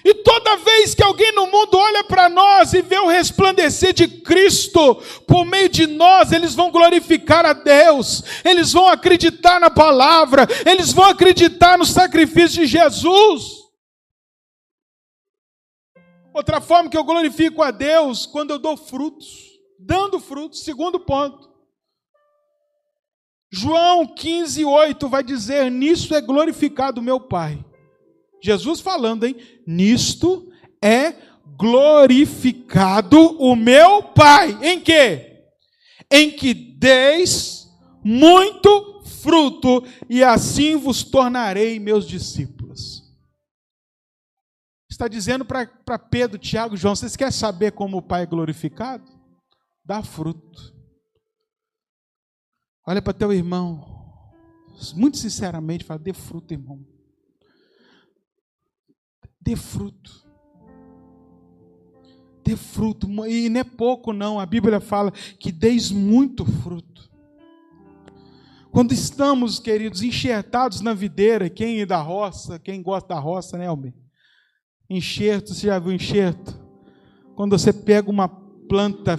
[0.03, 4.07] E toda vez que alguém no mundo olha para nós e vê o resplandecer de
[4.07, 4.95] Cristo
[5.27, 10.91] por meio de nós, eles vão glorificar a Deus, eles vão acreditar na palavra, eles
[10.91, 13.61] vão acreditar no sacrifício de Jesus.
[16.33, 19.27] Outra forma que eu glorifico a Deus quando eu dou frutos,
[19.77, 21.51] dando frutos, segundo ponto.
[23.51, 27.63] João 15, 8 vai dizer: Nisso é glorificado meu Pai
[28.41, 29.35] Jesus falando, hein?
[29.67, 30.51] Nisto
[30.81, 31.13] é
[31.55, 34.57] glorificado o meu Pai.
[34.63, 35.45] Em que?
[36.09, 37.69] Em que deis
[38.03, 43.03] muito fruto, e assim vos tornarei meus discípulos.
[44.89, 49.05] Está dizendo para Pedro, Tiago, João: vocês querem saber como o Pai é glorificado?
[49.85, 50.75] Dá fruto.
[52.87, 53.85] Olha para teu irmão,
[54.95, 56.83] muito sinceramente, fala: dê fruto, irmão
[59.41, 60.21] dê fruto.
[62.43, 64.39] Dê fruto, e não é pouco, não.
[64.39, 67.09] A Bíblia fala que deis muito fruto.
[68.71, 73.67] Quando estamos, queridos, enxertados na videira, quem é da roça, quem gosta da roça, né,
[73.67, 73.93] Almer?
[74.89, 76.59] Enxerto, você já viu enxerto?
[77.35, 79.17] Quando você pega uma planta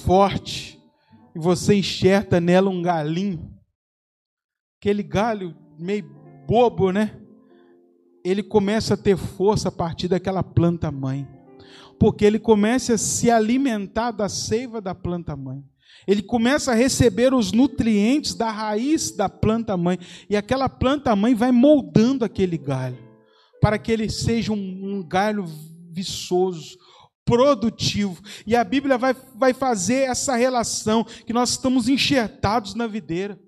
[0.00, 0.80] forte
[1.34, 3.56] e você enxerta nela um galinho,
[4.78, 6.04] aquele galho meio
[6.46, 7.21] bobo, né?
[8.24, 11.26] Ele começa a ter força a partir daquela planta mãe.
[11.98, 15.62] Porque ele começa a se alimentar da seiva da planta mãe.
[16.06, 19.98] Ele começa a receber os nutrientes da raiz da planta mãe.
[20.28, 22.98] E aquela planta mãe vai moldando aquele galho.
[23.60, 25.44] Para que ele seja um, um galho
[25.90, 26.76] viçoso,
[27.24, 28.20] produtivo.
[28.46, 33.38] E a Bíblia vai, vai fazer essa relação que nós estamos enxertados na videira.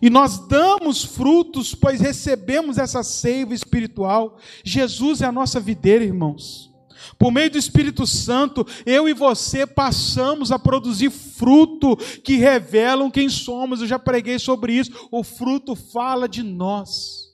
[0.00, 4.38] E nós damos frutos, pois recebemos essa seiva espiritual.
[4.64, 6.72] Jesus é a nossa videira, irmãos.
[7.18, 13.28] Por meio do Espírito Santo, eu e você passamos a produzir fruto que revelam quem
[13.28, 13.80] somos.
[13.80, 15.08] Eu já preguei sobre isso.
[15.10, 17.24] O fruto fala de nós.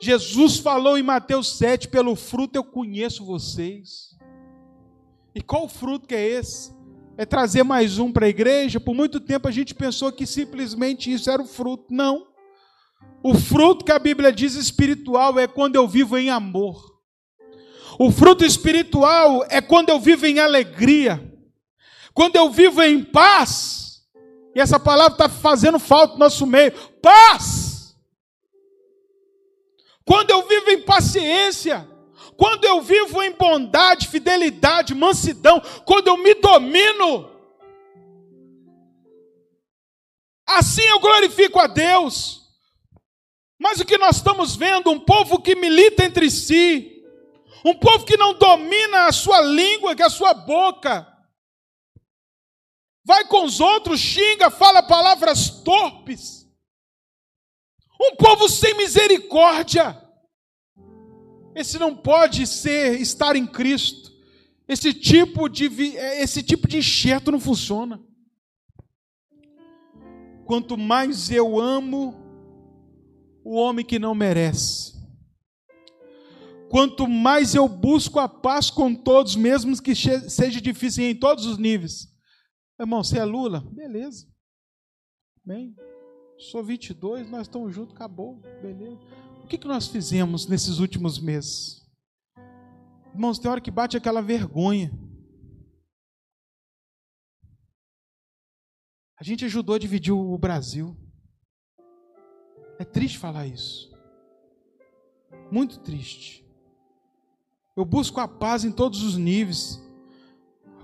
[0.00, 4.16] Jesus falou em Mateus 7: pelo fruto eu conheço vocês.
[5.34, 6.75] E qual fruto que é esse?
[7.18, 8.78] É trazer mais um para a igreja.
[8.78, 11.86] Por muito tempo a gente pensou que simplesmente isso era o fruto.
[11.90, 12.26] Não.
[13.22, 16.96] O fruto que a Bíblia diz espiritual é quando eu vivo em amor.
[17.98, 21.32] O fruto espiritual é quando eu vivo em alegria.
[22.12, 24.02] Quando eu vivo em paz.
[24.54, 26.72] E essa palavra está fazendo falta no nosso meio.
[27.00, 27.96] Paz.
[30.04, 31.88] Quando eu vivo em paciência
[32.36, 37.30] quando eu vivo em bondade, fidelidade, mansidão, quando eu me domino,
[40.46, 42.46] assim eu glorifico a Deus.
[43.58, 47.02] Mas o que nós estamos vendo, um povo que milita entre si,
[47.64, 51.06] um povo que não domina a sua língua, que é a sua boca,
[53.04, 56.46] vai com os outros, xinga, fala palavras torpes.
[58.00, 60.05] Um povo sem misericórdia.
[61.56, 64.12] Esse não pode ser estar em Cristo.
[64.68, 65.66] Esse tipo de
[66.20, 67.98] esse tipo de enxerto não funciona.
[70.44, 72.14] Quanto mais eu amo
[73.42, 74.92] o homem que não merece,
[76.68, 81.58] quanto mais eu busco a paz com todos, mesmo que seja difícil em todos os
[81.58, 82.14] níveis,
[82.78, 83.60] Irmão, você é Lula?
[83.72, 84.28] Beleza.
[85.42, 85.74] Bem,
[86.36, 88.42] sou 22, nós estamos juntos, acabou.
[88.60, 89.00] Beleza.
[89.46, 91.88] O que, que nós fizemos nesses últimos meses?
[93.14, 94.90] Irmãos, tem hora que bate aquela vergonha.
[99.16, 100.96] A gente ajudou a dividir o Brasil.
[102.80, 103.96] É triste falar isso.
[105.48, 106.44] Muito triste.
[107.76, 109.80] Eu busco a paz em todos os níveis.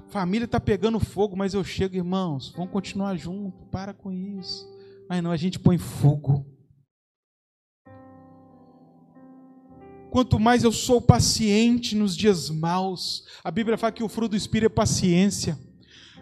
[0.06, 4.72] Família está pegando fogo, mas eu chego, irmãos, vamos continuar junto, para com isso.
[5.08, 6.46] Mas não, a gente põe fogo.
[10.12, 14.36] Quanto mais eu sou paciente nos dias maus, a Bíblia fala que o fruto do
[14.36, 15.58] Espírito é paciência.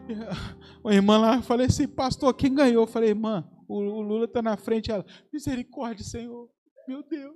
[0.86, 2.84] A irmã lá, falei assim, pastor, quem ganhou?
[2.84, 4.92] Eu falei, irmã, o Lula está na frente.
[4.92, 6.48] Ela, misericórdia, Senhor,
[6.86, 7.34] meu Deus.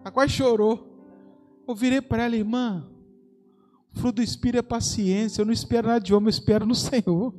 [0.00, 1.06] Ela quase chorou.
[1.68, 2.90] Eu virei para ela, irmã,
[3.94, 5.42] o fruto do Espírito é paciência.
[5.42, 7.34] Eu não espero nada de homem, eu espero no Senhor.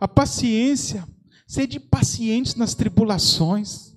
[0.00, 1.06] A paciência,
[1.46, 3.95] sede pacientes nas tribulações.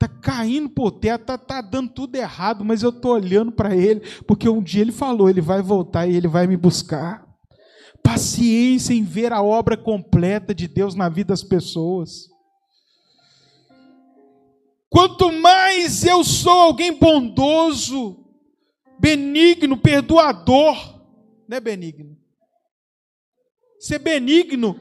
[0.00, 4.00] Está caindo por terra, está tá dando tudo errado, mas eu estou olhando para Ele,
[4.26, 7.28] porque um dia Ele falou, Ele vai voltar e Ele vai me buscar.
[8.02, 12.30] Paciência em ver a obra completa de Deus na vida das pessoas.
[14.88, 18.24] Quanto mais eu sou alguém bondoso,
[18.98, 20.98] benigno, perdoador.
[21.46, 22.16] Não é benigno.
[23.78, 24.80] Ser benigno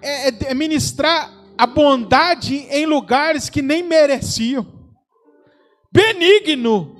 [0.00, 4.66] é, é, é ministrar a bondade em lugares que nem mereciam.
[5.92, 6.96] Benigno.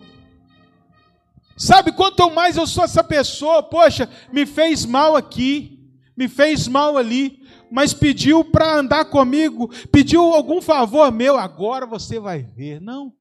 [1.56, 5.78] Sabe, quanto mais eu sou essa pessoa, poxa, me fez mal aqui,
[6.16, 7.40] me fez mal ali,
[7.70, 12.80] mas pediu para andar comigo, pediu algum favor meu, agora você vai ver.
[12.80, 13.12] Não,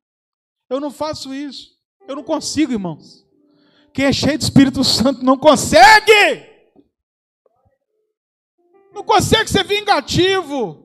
[0.69, 1.69] eu não faço isso,
[2.07, 3.25] eu não consigo, irmãos.
[3.93, 6.49] Quem é cheio do Espírito Santo não consegue.
[8.93, 10.80] Não consegue ser vingativo.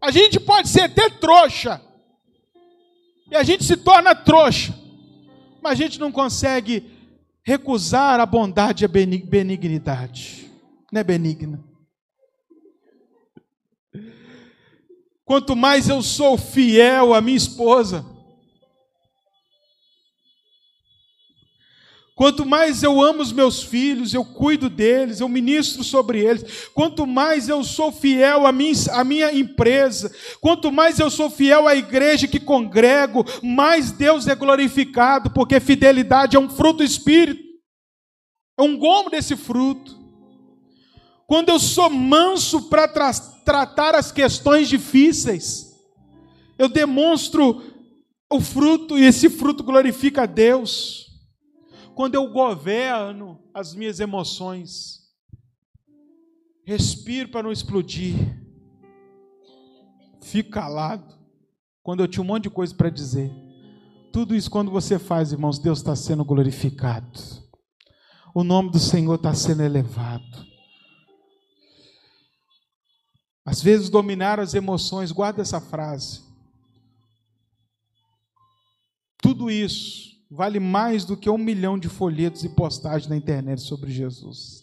[0.00, 1.80] A gente pode ser até trouxa.
[3.30, 4.74] E a gente se torna trouxa.
[5.62, 6.90] Mas a gente não consegue
[7.42, 10.50] recusar a bondade e a benignidade.
[10.90, 11.62] Não é benigna.
[15.24, 18.04] Quanto mais eu sou fiel à minha esposa,
[22.20, 26.68] Quanto mais eu amo os meus filhos, eu cuido deles, eu ministro sobre eles.
[26.74, 31.66] Quanto mais eu sou fiel à minha, à minha empresa, quanto mais eu sou fiel
[31.66, 37.42] à igreja que congrego, mais Deus é glorificado, porque fidelidade é um fruto do Espírito,
[38.58, 39.98] é um gomo desse fruto.
[41.26, 43.14] Quando eu sou manso para tra
[43.46, 45.74] tratar as questões difíceis,
[46.58, 47.62] eu demonstro
[48.30, 51.08] o fruto e esse fruto glorifica a Deus
[51.94, 55.00] quando eu governo as minhas emoções,
[56.64, 58.14] respiro para não explodir,
[60.22, 61.18] fico calado,
[61.82, 63.30] quando eu tinha um monte de coisa para dizer.
[64.12, 67.20] Tudo isso, quando você faz, irmãos, Deus está sendo glorificado,
[68.34, 70.48] o nome do Senhor está sendo elevado.
[73.44, 76.22] Às vezes, dominar as emoções, guarda essa frase.
[79.18, 83.90] Tudo isso vale mais do que um milhão de folhetos e postagens na internet sobre
[83.90, 84.62] Jesus.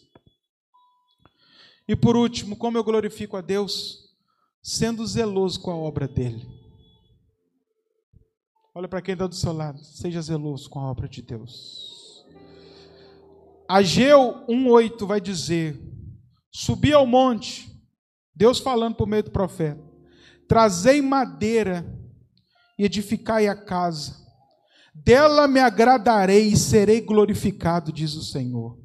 [1.86, 4.08] E por último, como eu glorifico a Deus?
[4.62, 6.46] Sendo zeloso com a obra dele.
[8.74, 12.24] Olha para quem está do seu lado, seja zeloso com a obra de Deus.
[13.68, 15.78] Ageu 1,8 vai dizer:
[16.50, 17.68] Subi ao monte,
[18.34, 19.82] Deus falando por meio do profeta,
[20.46, 21.84] trazei madeira
[22.78, 24.27] e edificai a casa
[25.04, 28.78] dela me agradarei e serei glorificado, diz o Senhor.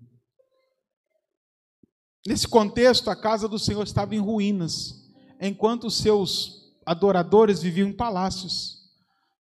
[2.26, 5.12] Nesse contexto, a casa do Senhor estava em ruínas,
[5.42, 8.83] enquanto os seus adoradores viviam em palácios.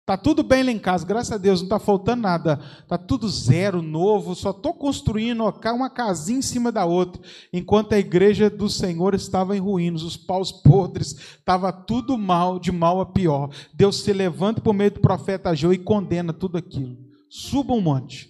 [0.05, 2.57] Tá tudo bem lá em casa, graças a Deus, não está faltando nada.
[2.89, 5.41] Tá tudo zero, novo, só estou construindo
[5.73, 7.21] uma casinha em cima da outra.
[7.53, 12.69] Enquanto a igreja do Senhor estava em ruínas, os paus podres, estava tudo mal, de
[12.69, 13.49] mal a pior.
[13.73, 16.97] Deus se levanta por meio do profeta Ageu e condena tudo aquilo.
[17.29, 18.29] Subam um monte,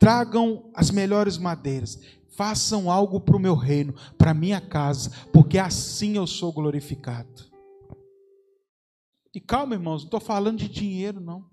[0.00, 1.96] tragam as melhores madeiras,
[2.36, 7.53] façam algo para o meu reino, para minha casa, porque assim eu sou glorificado.
[9.34, 11.44] E calma, irmãos, não estou falando de dinheiro, não.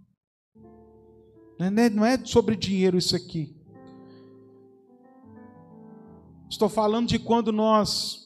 [1.57, 3.55] Não é, é sobre dinheiro isso aqui.
[6.49, 8.21] Estou falando de quando nós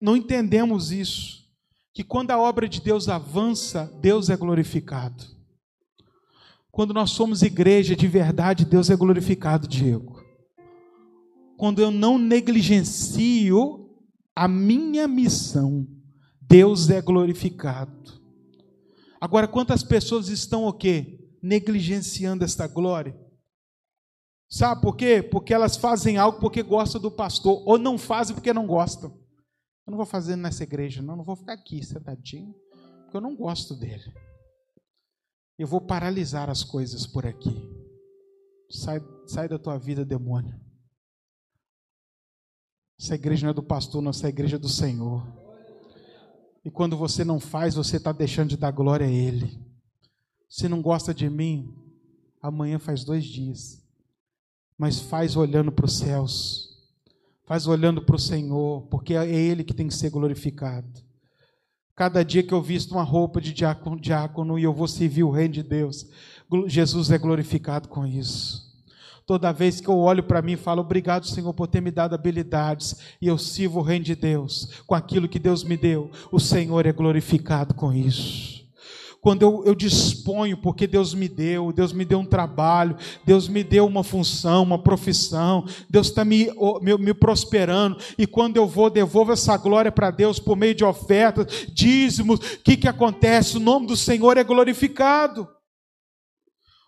[0.00, 1.44] não entendemos isso,
[1.92, 5.24] que quando a obra de Deus avança, Deus é glorificado.
[6.72, 10.20] Quando nós somos igreja de verdade, Deus é glorificado, Diego.
[11.56, 13.88] Quando eu não negligencio
[14.34, 15.86] a minha missão,
[16.40, 18.23] Deus é glorificado.
[19.24, 21.18] Agora, quantas pessoas estão o quê?
[21.42, 23.18] Negligenciando esta glória?
[24.50, 25.22] Sabe por quê?
[25.22, 29.18] Porque elas fazem algo porque gostam do pastor, ou não fazem porque não gostam.
[29.86, 32.54] Eu não vou fazer nessa igreja, não, não vou ficar aqui sentadinho,
[33.04, 34.12] porque eu não gosto dele.
[35.58, 37.56] Eu vou paralisar as coisas por aqui.
[38.70, 40.60] Sai, sai da tua vida, demônio.
[43.00, 45.43] Essa igreja não é do pastor, não, essa igreja é do Senhor.
[46.64, 49.60] E quando você não faz, você está deixando de dar glória a Ele.
[50.48, 51.74] Se não gosta de mim,
[52.40, 53.82] amanhã faz dois dias.
[54.78, 56.78] Mas faz olhando para os céus.
[57.44, 61.04] Faz olhando para o Senhor, porque é Ele que tem que ser glorificado.
[61.94, 65.30] Cada dia que eu visto uma roupa de diácono, diácono e eu vou servir o
[65.30, 66.08] reino de Deus,
[66.66, 68.63] Jesus é glorificado com isso.
[69.26, 72.14] Toda vez que eu olho para mim e falo, obrigado, Senhor, por ter me dado
[72.14, 76.38] habilidades, e eu sirvo o reino de Deus com aquilo que Deus me deu, o
[76.38, 78.64] Senhor é glorificado com isso
[79.24, 82.94] quando eu, eu, disponho, porque Deus me deu, Deus me deu um trabalho,
[83.24, 86.50] Deus me deu uma função, uma profissão, Deus está me,
[86.82, 90.84] me, me, prosperando, e quando eu vou, devolvo essa glória para Deus por meio de
[90.84, 93.56] ofertas, dízimos, o que, que acontece?
[93.56, 95.48] O nome do Senhor é glorificado.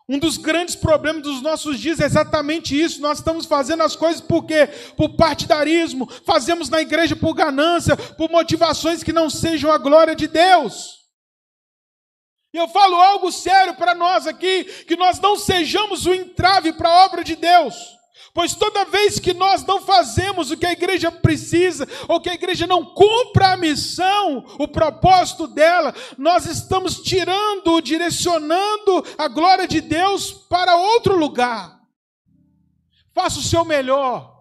[0.09, 3.01] Um dos grandes problemas dos nossos dias é exatamente isso.
[3.01, 4.69] Nós estamos fazendo as coisas por quê?
[4.97, 10.29] Por partidarismo, fazemos na igreja por ganância, por motivações que não sejam a glória de
[10.29, 10.97] Deus.
[12.55, 16.89] E eu falo algo sério para nós aqui, que nós não sejamos o entrave para
[16.89, 17.75] a obra de Deus.
[18.33, 22.35] Pois toda vez que nós não fazemos o que a igreja precisa, ou que a
[22.35, 29.81] igreja não cumpra a missão, o propósito dela, nós estamos tirando, direcionando a glória de
[29.81, 31.81] Deus para outro lugar.
[33.15, 34.35] Faça o seu melhor.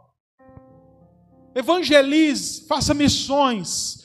[1.55, 4.03] Evangelize, faça missões,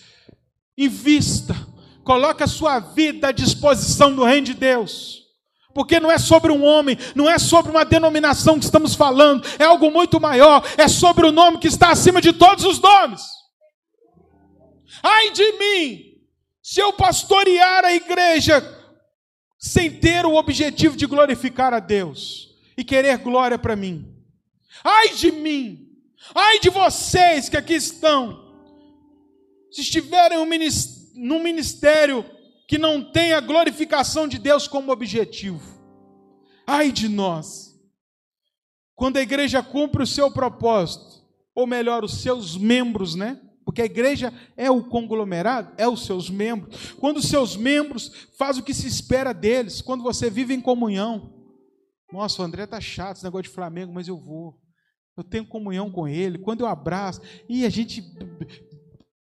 [0.79, 1.71] invista
[2.11, 5.20] Coloque a sua vida à disposição do reino de Deus.
[5.75, 9.65] Porque não é sobre um homem, não é sobre uma denominação que estamos falando, é
[9.65, 13.23] algo muito maior, é sobre o nome que está acima de todos os nomes.
[15.03, 16.05] Ai de mim,
[16.63, 18.79] se eu pastorear a igreja
[19.59, 24.17] sem ter o objetivo de glorificar a Deus e querer glória para mim.
[24.83, 25.87] Ai de mim,
[26.35, 28.51] ai de vocês que aqui estão,
[29.71, 30.47] se estiverem um
[31.15, 32.25] num ministério
[32.71, 35.61] que não tem a glorificação de Deus como objetivo.
[36.65, 37.77] Ai de nós!
[38.95, 43.41] Quando a igreja cumpre o seu propósito, ou melhor, os seus membros, né?
[43.65, 46.93] Porque a igreja é o conglomerado, é os seus membros.
[46.93, 51.35] Quando os seus membros fazem o que se espera deles, quando você vive em comunhão.
[52.13, 54.55] Nossa, o André tá chato esse negócio de Flamengo, mas eu vou.
[55.17, 56.39] Eu tenho comunhão com ele.
[56.39, 58.01] Quando eu abraço, e a gente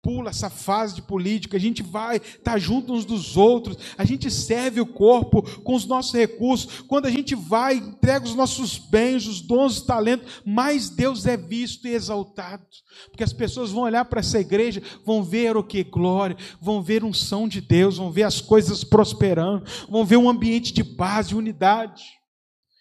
[0.05, 4.29] pula essa fase de política, a gente vai tá junto uns dos outros, a gente
[4.29, 9.25] serve o corpo com os nossos recursos, quando a gente vai, entrega os nossos bens,
[9.25, 12.63] os dons, os talentos, mais Deus é visto e exaltado,
[13.09, 15.83] porque as pessoas vão olhar para essa igreja, vão ver o que?
[15.83, 20.71] Glória, vão ver unção de Deus, vão ver as coisas prosperando, vão ver um ambiente
[20.71, 22.03] de paz, de unidade.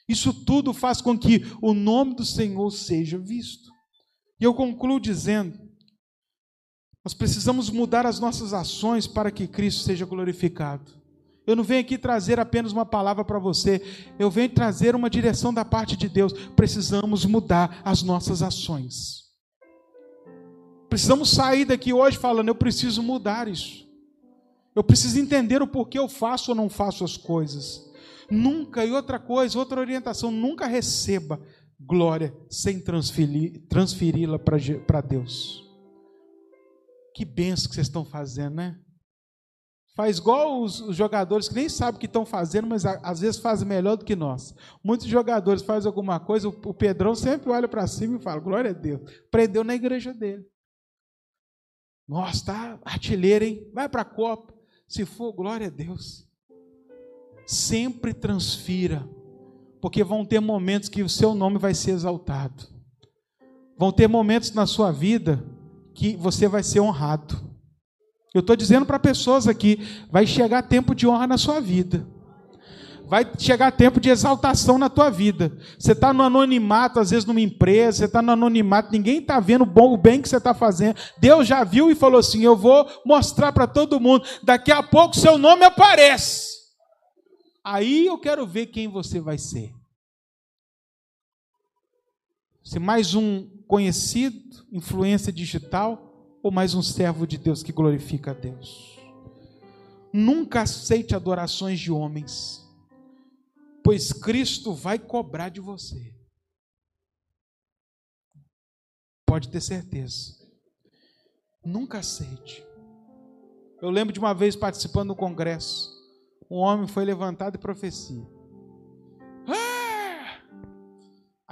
[0.07, 3.73] Isso tudo faz com que o nome do Senhor seja visto.
[4.39, 5.64] E eu concluo dizendo
[7.05, 10.91] nós precisamos mudar as nossas ações para que Cristo seja glorificado.
[11.47, 13.83] Eu não venho aqui trazer apenas uma palavra para você,
[14.19, 16.33] eu venho trazer uma direção da parte de Deus.
[16.57, 19.25] Precisamos mudar as nossas ações.
[20.89, 23.87] Precisamos sair daqui hoje falando, eu preciso mudar isso.
[24.75, 27.93] Eu preciso entender o porquê eu faço ou não faço as coisas.
[28.31, 31.39] Nunca, e outra coisa, outra orientação, nunca receba
[31.79, 35.64] glória sem transferi-la para Deus.
[37.15, 38.77] Que benção que vocês estão fazendo, né?
[39.95, 43.21] Faz igual os, os jogadores que nem sabem o que estão fazendo, mas a, às
[43.21, 44.53] vezes fazem melhor do que nós.
[44.83, 48.73] Muitos jogadores fazem alguma coisa, o, o Pedrão sempre olha para cima e fala: Glória
[48.73, 49.01] a Deus.
[49.31, 50.45] Prendeu na igreja dele.
[52.09, 53.71] Nossa, tá artilheiro, hein?
[53.73, 54.53] Vai para a Copa.
[54.89, 56.29] Se for, glória a Deus.
[57.47, 59.09] Sempre transfira,
[59.81, 62.65] porque vão ter momentos que o seu nome vai ser exaltado.
[63.79, 65.43] Vão ter momentos na sua vida
[65.95, 67.41] que você vai ser honrado.
[68.35, 69.79] Eu estou dizendo para pessoas aqui:
[70.11, 72.07] vai chegar tempo de honra na sua vida.
[73.07, 75.57] Vai chegar tempo de exaltação na tua vida.
[75.79, 79.63] Você está no anonimato, às vezes numa empresa, você está no anonimato, ninguém está vendo
[79.63, 80.97] o bem que você está fazendo.
[81.19, 84.27] Deus já viu e falou assim: Eu vou mostrar para todo mundo.
[84.43, 86.55] Daqui a pouco seu nome aparece.
[87.63, 89.73] Aí eu quero ver quem você vai ser.
[92.65, 98.35] Se mais um conhecido, influência digital, ou mais um servo de Deus que glorifica a
[98.35, 98.99] Deus.
[100.13, 102.63] Nunca aceite adorações de homens,
[103.83, 106.15] pois Cristo vai cobrar de você.
[109.27, 110.35] Pode ter certeza.
[111.65, 112.65] Nunca aceite.
[113.81, 115.91] Eu lembro de uma vez participando do congresso,
[116.51, 118.34] um homem foi levantado e profecia.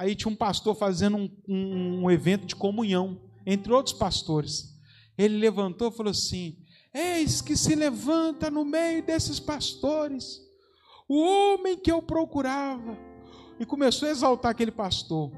[0.03, 4.77] Aí tinha um pastor fazendo um, um, um evento de comunhão, entre outros pastores.
[5.17, 6.59] Ele levantou e falou assim:
[6.93, 10.41] Eis que se levanta no meio desses pastores
[11.09, 12.99] o homem que eu procurava.
[13.61, 15.31] E começou a exaltar aquele pastor.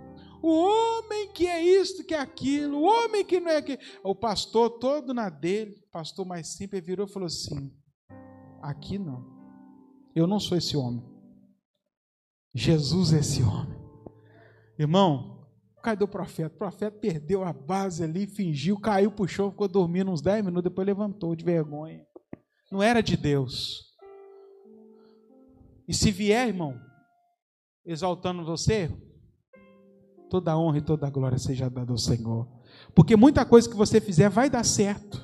[0.42, 3.78] O homem que é isto, que é aquilo, o homem que não é aquilo.
[4.02, 7.70] O pastor todo na dele, pastor mais simples, virou e falou assim:
[8.62, 9.26] Aqui não.
[10.16, 11.04] Eu não sou esse homem.
[12.54, 13.83] Jesus é esse homem.
[14.78, 15.46] Irmão,
[15.82, 16.54] cadê o profeta?
[16.54, 20.86] O profeta perdeu a base ali, fingiu, caiu chão, ficou dormindo uns 10 minutos, depois
[20.86, 22.04] levantou de vergonha.
[22.72, 23.94] Não era de Deus.
[25.86, 26.80] E se vier, irmão,
[27.84, 28.90] exaltando você,
[30.30, 32.48] toda a honra e toda a glória seja dada ao Senhor.
[32.94, 35.22] Porque muita coisa que você fizer vai dar certo.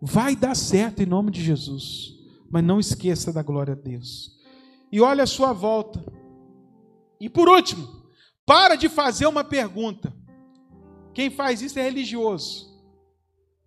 [0.00, 2.18] Vai dar certo em nome de Jesus.
[2.50, 4.38] Mas não esqueça da glória a Deus.
[4.90, 6.04] E olha a sua volta.
[7.20, 8.01] E por último,
[8.46, 10.12] para de fazer uma pergunta.
[11.14, 12.72] Quem faz isso é religioso.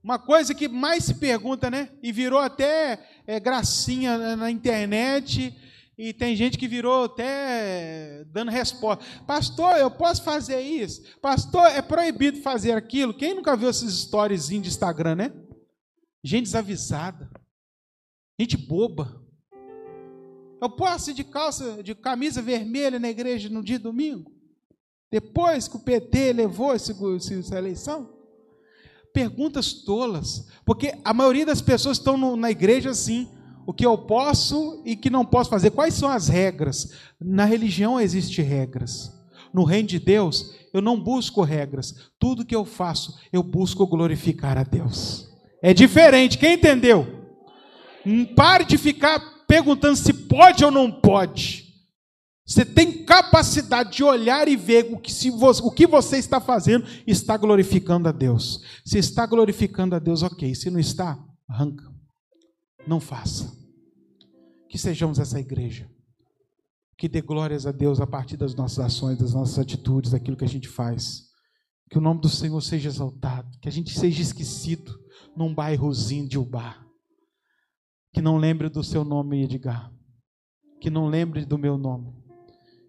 [0.04, 1.90] Uma coisa que mais se pergunta, né?
[2.04, 5.56] E virou até é, gracinha na internet.
[5.98, 9.04] E tem gente que virou até dando resposta.
[9.26, 11.02] Pastor, eu posso fazer isso?
[11.22, 13.14] Pastor, é proibido fazer aquilo?
[13.14, 15.34] Quem nunca viu essas histórias de Instagram, né?
[16.24, 17.32] Gente desavisada.
[18.40, 19.24] Gente boba.
[20.62, 24.35] Eu posso ir de calça, de camisa vermelha na igreja no dia domingo?
[25.12, 26.94] Depois que o PT levou essa
[27.56, 28.10] eleição?
[29.14, 33.30] Perguntas tolas, porque a maioria das pessoas estão na igreja assim,
[33.66, 35.72] o que eu posso e que não posso fazer.
[35.72, 36.92] Quais são as regras?
[37.20, 39.12] Na religião existem regras.
[39.54, 42.12] No reino de Deus, eu não busco regras.
[42.20, 45.30] Tudo que eu faço, eu busco glorificar a Deus.
[45.62, 46.38] É diferente.
[46.38, 47.08] Quem entendeu?
[48.36, 51.65] Pare de ficar perguntando se pode ou não pode.
[52.46, 56.40] Você tem capacidade de olhar e ver o que, se você, o que você está
[56.40, 58.62] fazendo está glorificando a Deus.
[58.86, 60.54] Se está glorificando a Deus, ok.
[60.54, 61.18] Se não está,
[61.50, 61.84] arranca.
[62.88, 63.52] Não faça.
[64.70, 65.90] Que sejamos essa igreja.
[66.96, 70.46] Que dê glórias a Deus a partir das nossas ações, das nossas atitudes, daquilo que
[70.46, 71.24] a gente faz.
[71.90, 73.50] Que o nome do Senhor seja exaltado.
[73.60, 74.96] Que a gente seja esquecido
[75.36, 76.80] num bairrozinho de Ubá.
[78.14, 79.92] Que não lembre do seu nome, Edgar.
[80.80, 82.25] Que não lembre do meu nome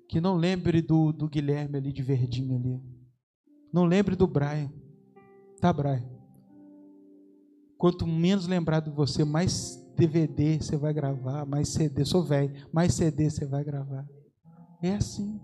[0.09, 2.80] que não lembre do, do Guilherme ali de verdinho ali.
[3.72, 4.72] Não lembre do Brian.
[5.61, 6.04] Tá, Brian?
[7.76, 12.94] Quanto menos lembrar de você, mais DVD você vai gravar, mais CD, sou velho, mais
[12.94, 14.07] CD você vai gravar.
[14.82, 15.40] É assim.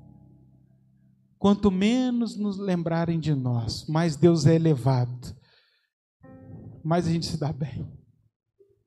[1.39, 5.35] Quanto menos nos lembrarem de nós, mais Deus é elevado,
[6.85, 7.91] mais a gente se dá bem.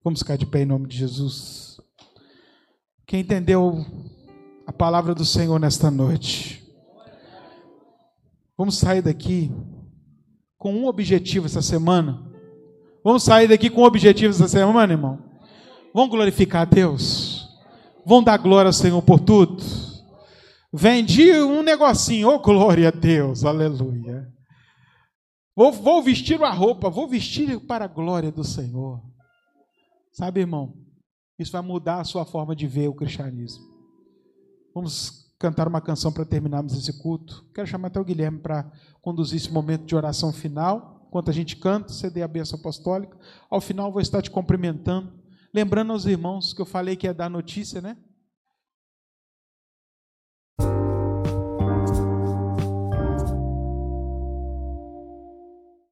[0.04, 1.82] Vamos ficar de pé em nome de Jesus.
[3.06, 3.86] Quem entendeu
[4.66, 6.64] a palavra do Senhor nesta noite.
[8.58, 9.52] Vamos sair daqui
[10.58, 12.24] com um objetivo essa semana.
[13.04, 15.20] Vamos sair daqui com um objetivo essa semana, irmão.
[15.94, 17.48] Vamos glorificar a Deus.
[18.06, 19.64] Vamos dar glória ao Senhor por tudo.
[20.74, 24.28] Vendi um negocinho, oh glória a Deus, aleluia.
[25.56, 29.02] Vou, vou vestir uma roupa, vou vestir para a glória do Senhor.
[30.12, 30.74] Sabe, irmão,
[31.40, 33.75] isso vai mudar a sua forma de ver o cristianismo.
[34.76, 37.46] Vamos cantar uma canção para terminarmos esse culto.
[37.54, 38.70] Quero chamar até o Guilherme para
[39.02, 41.06] conduzir esse momento de oração final.
[41.08, 43.18] Enquanto a gente canta, você dê a bênção apostólica.
[43.50, 45.14] Ao final, vou estar te cumprimentando.
[45.54, 47.96] Lembrando aos irmãos que eu falei que ia dar notícia, né?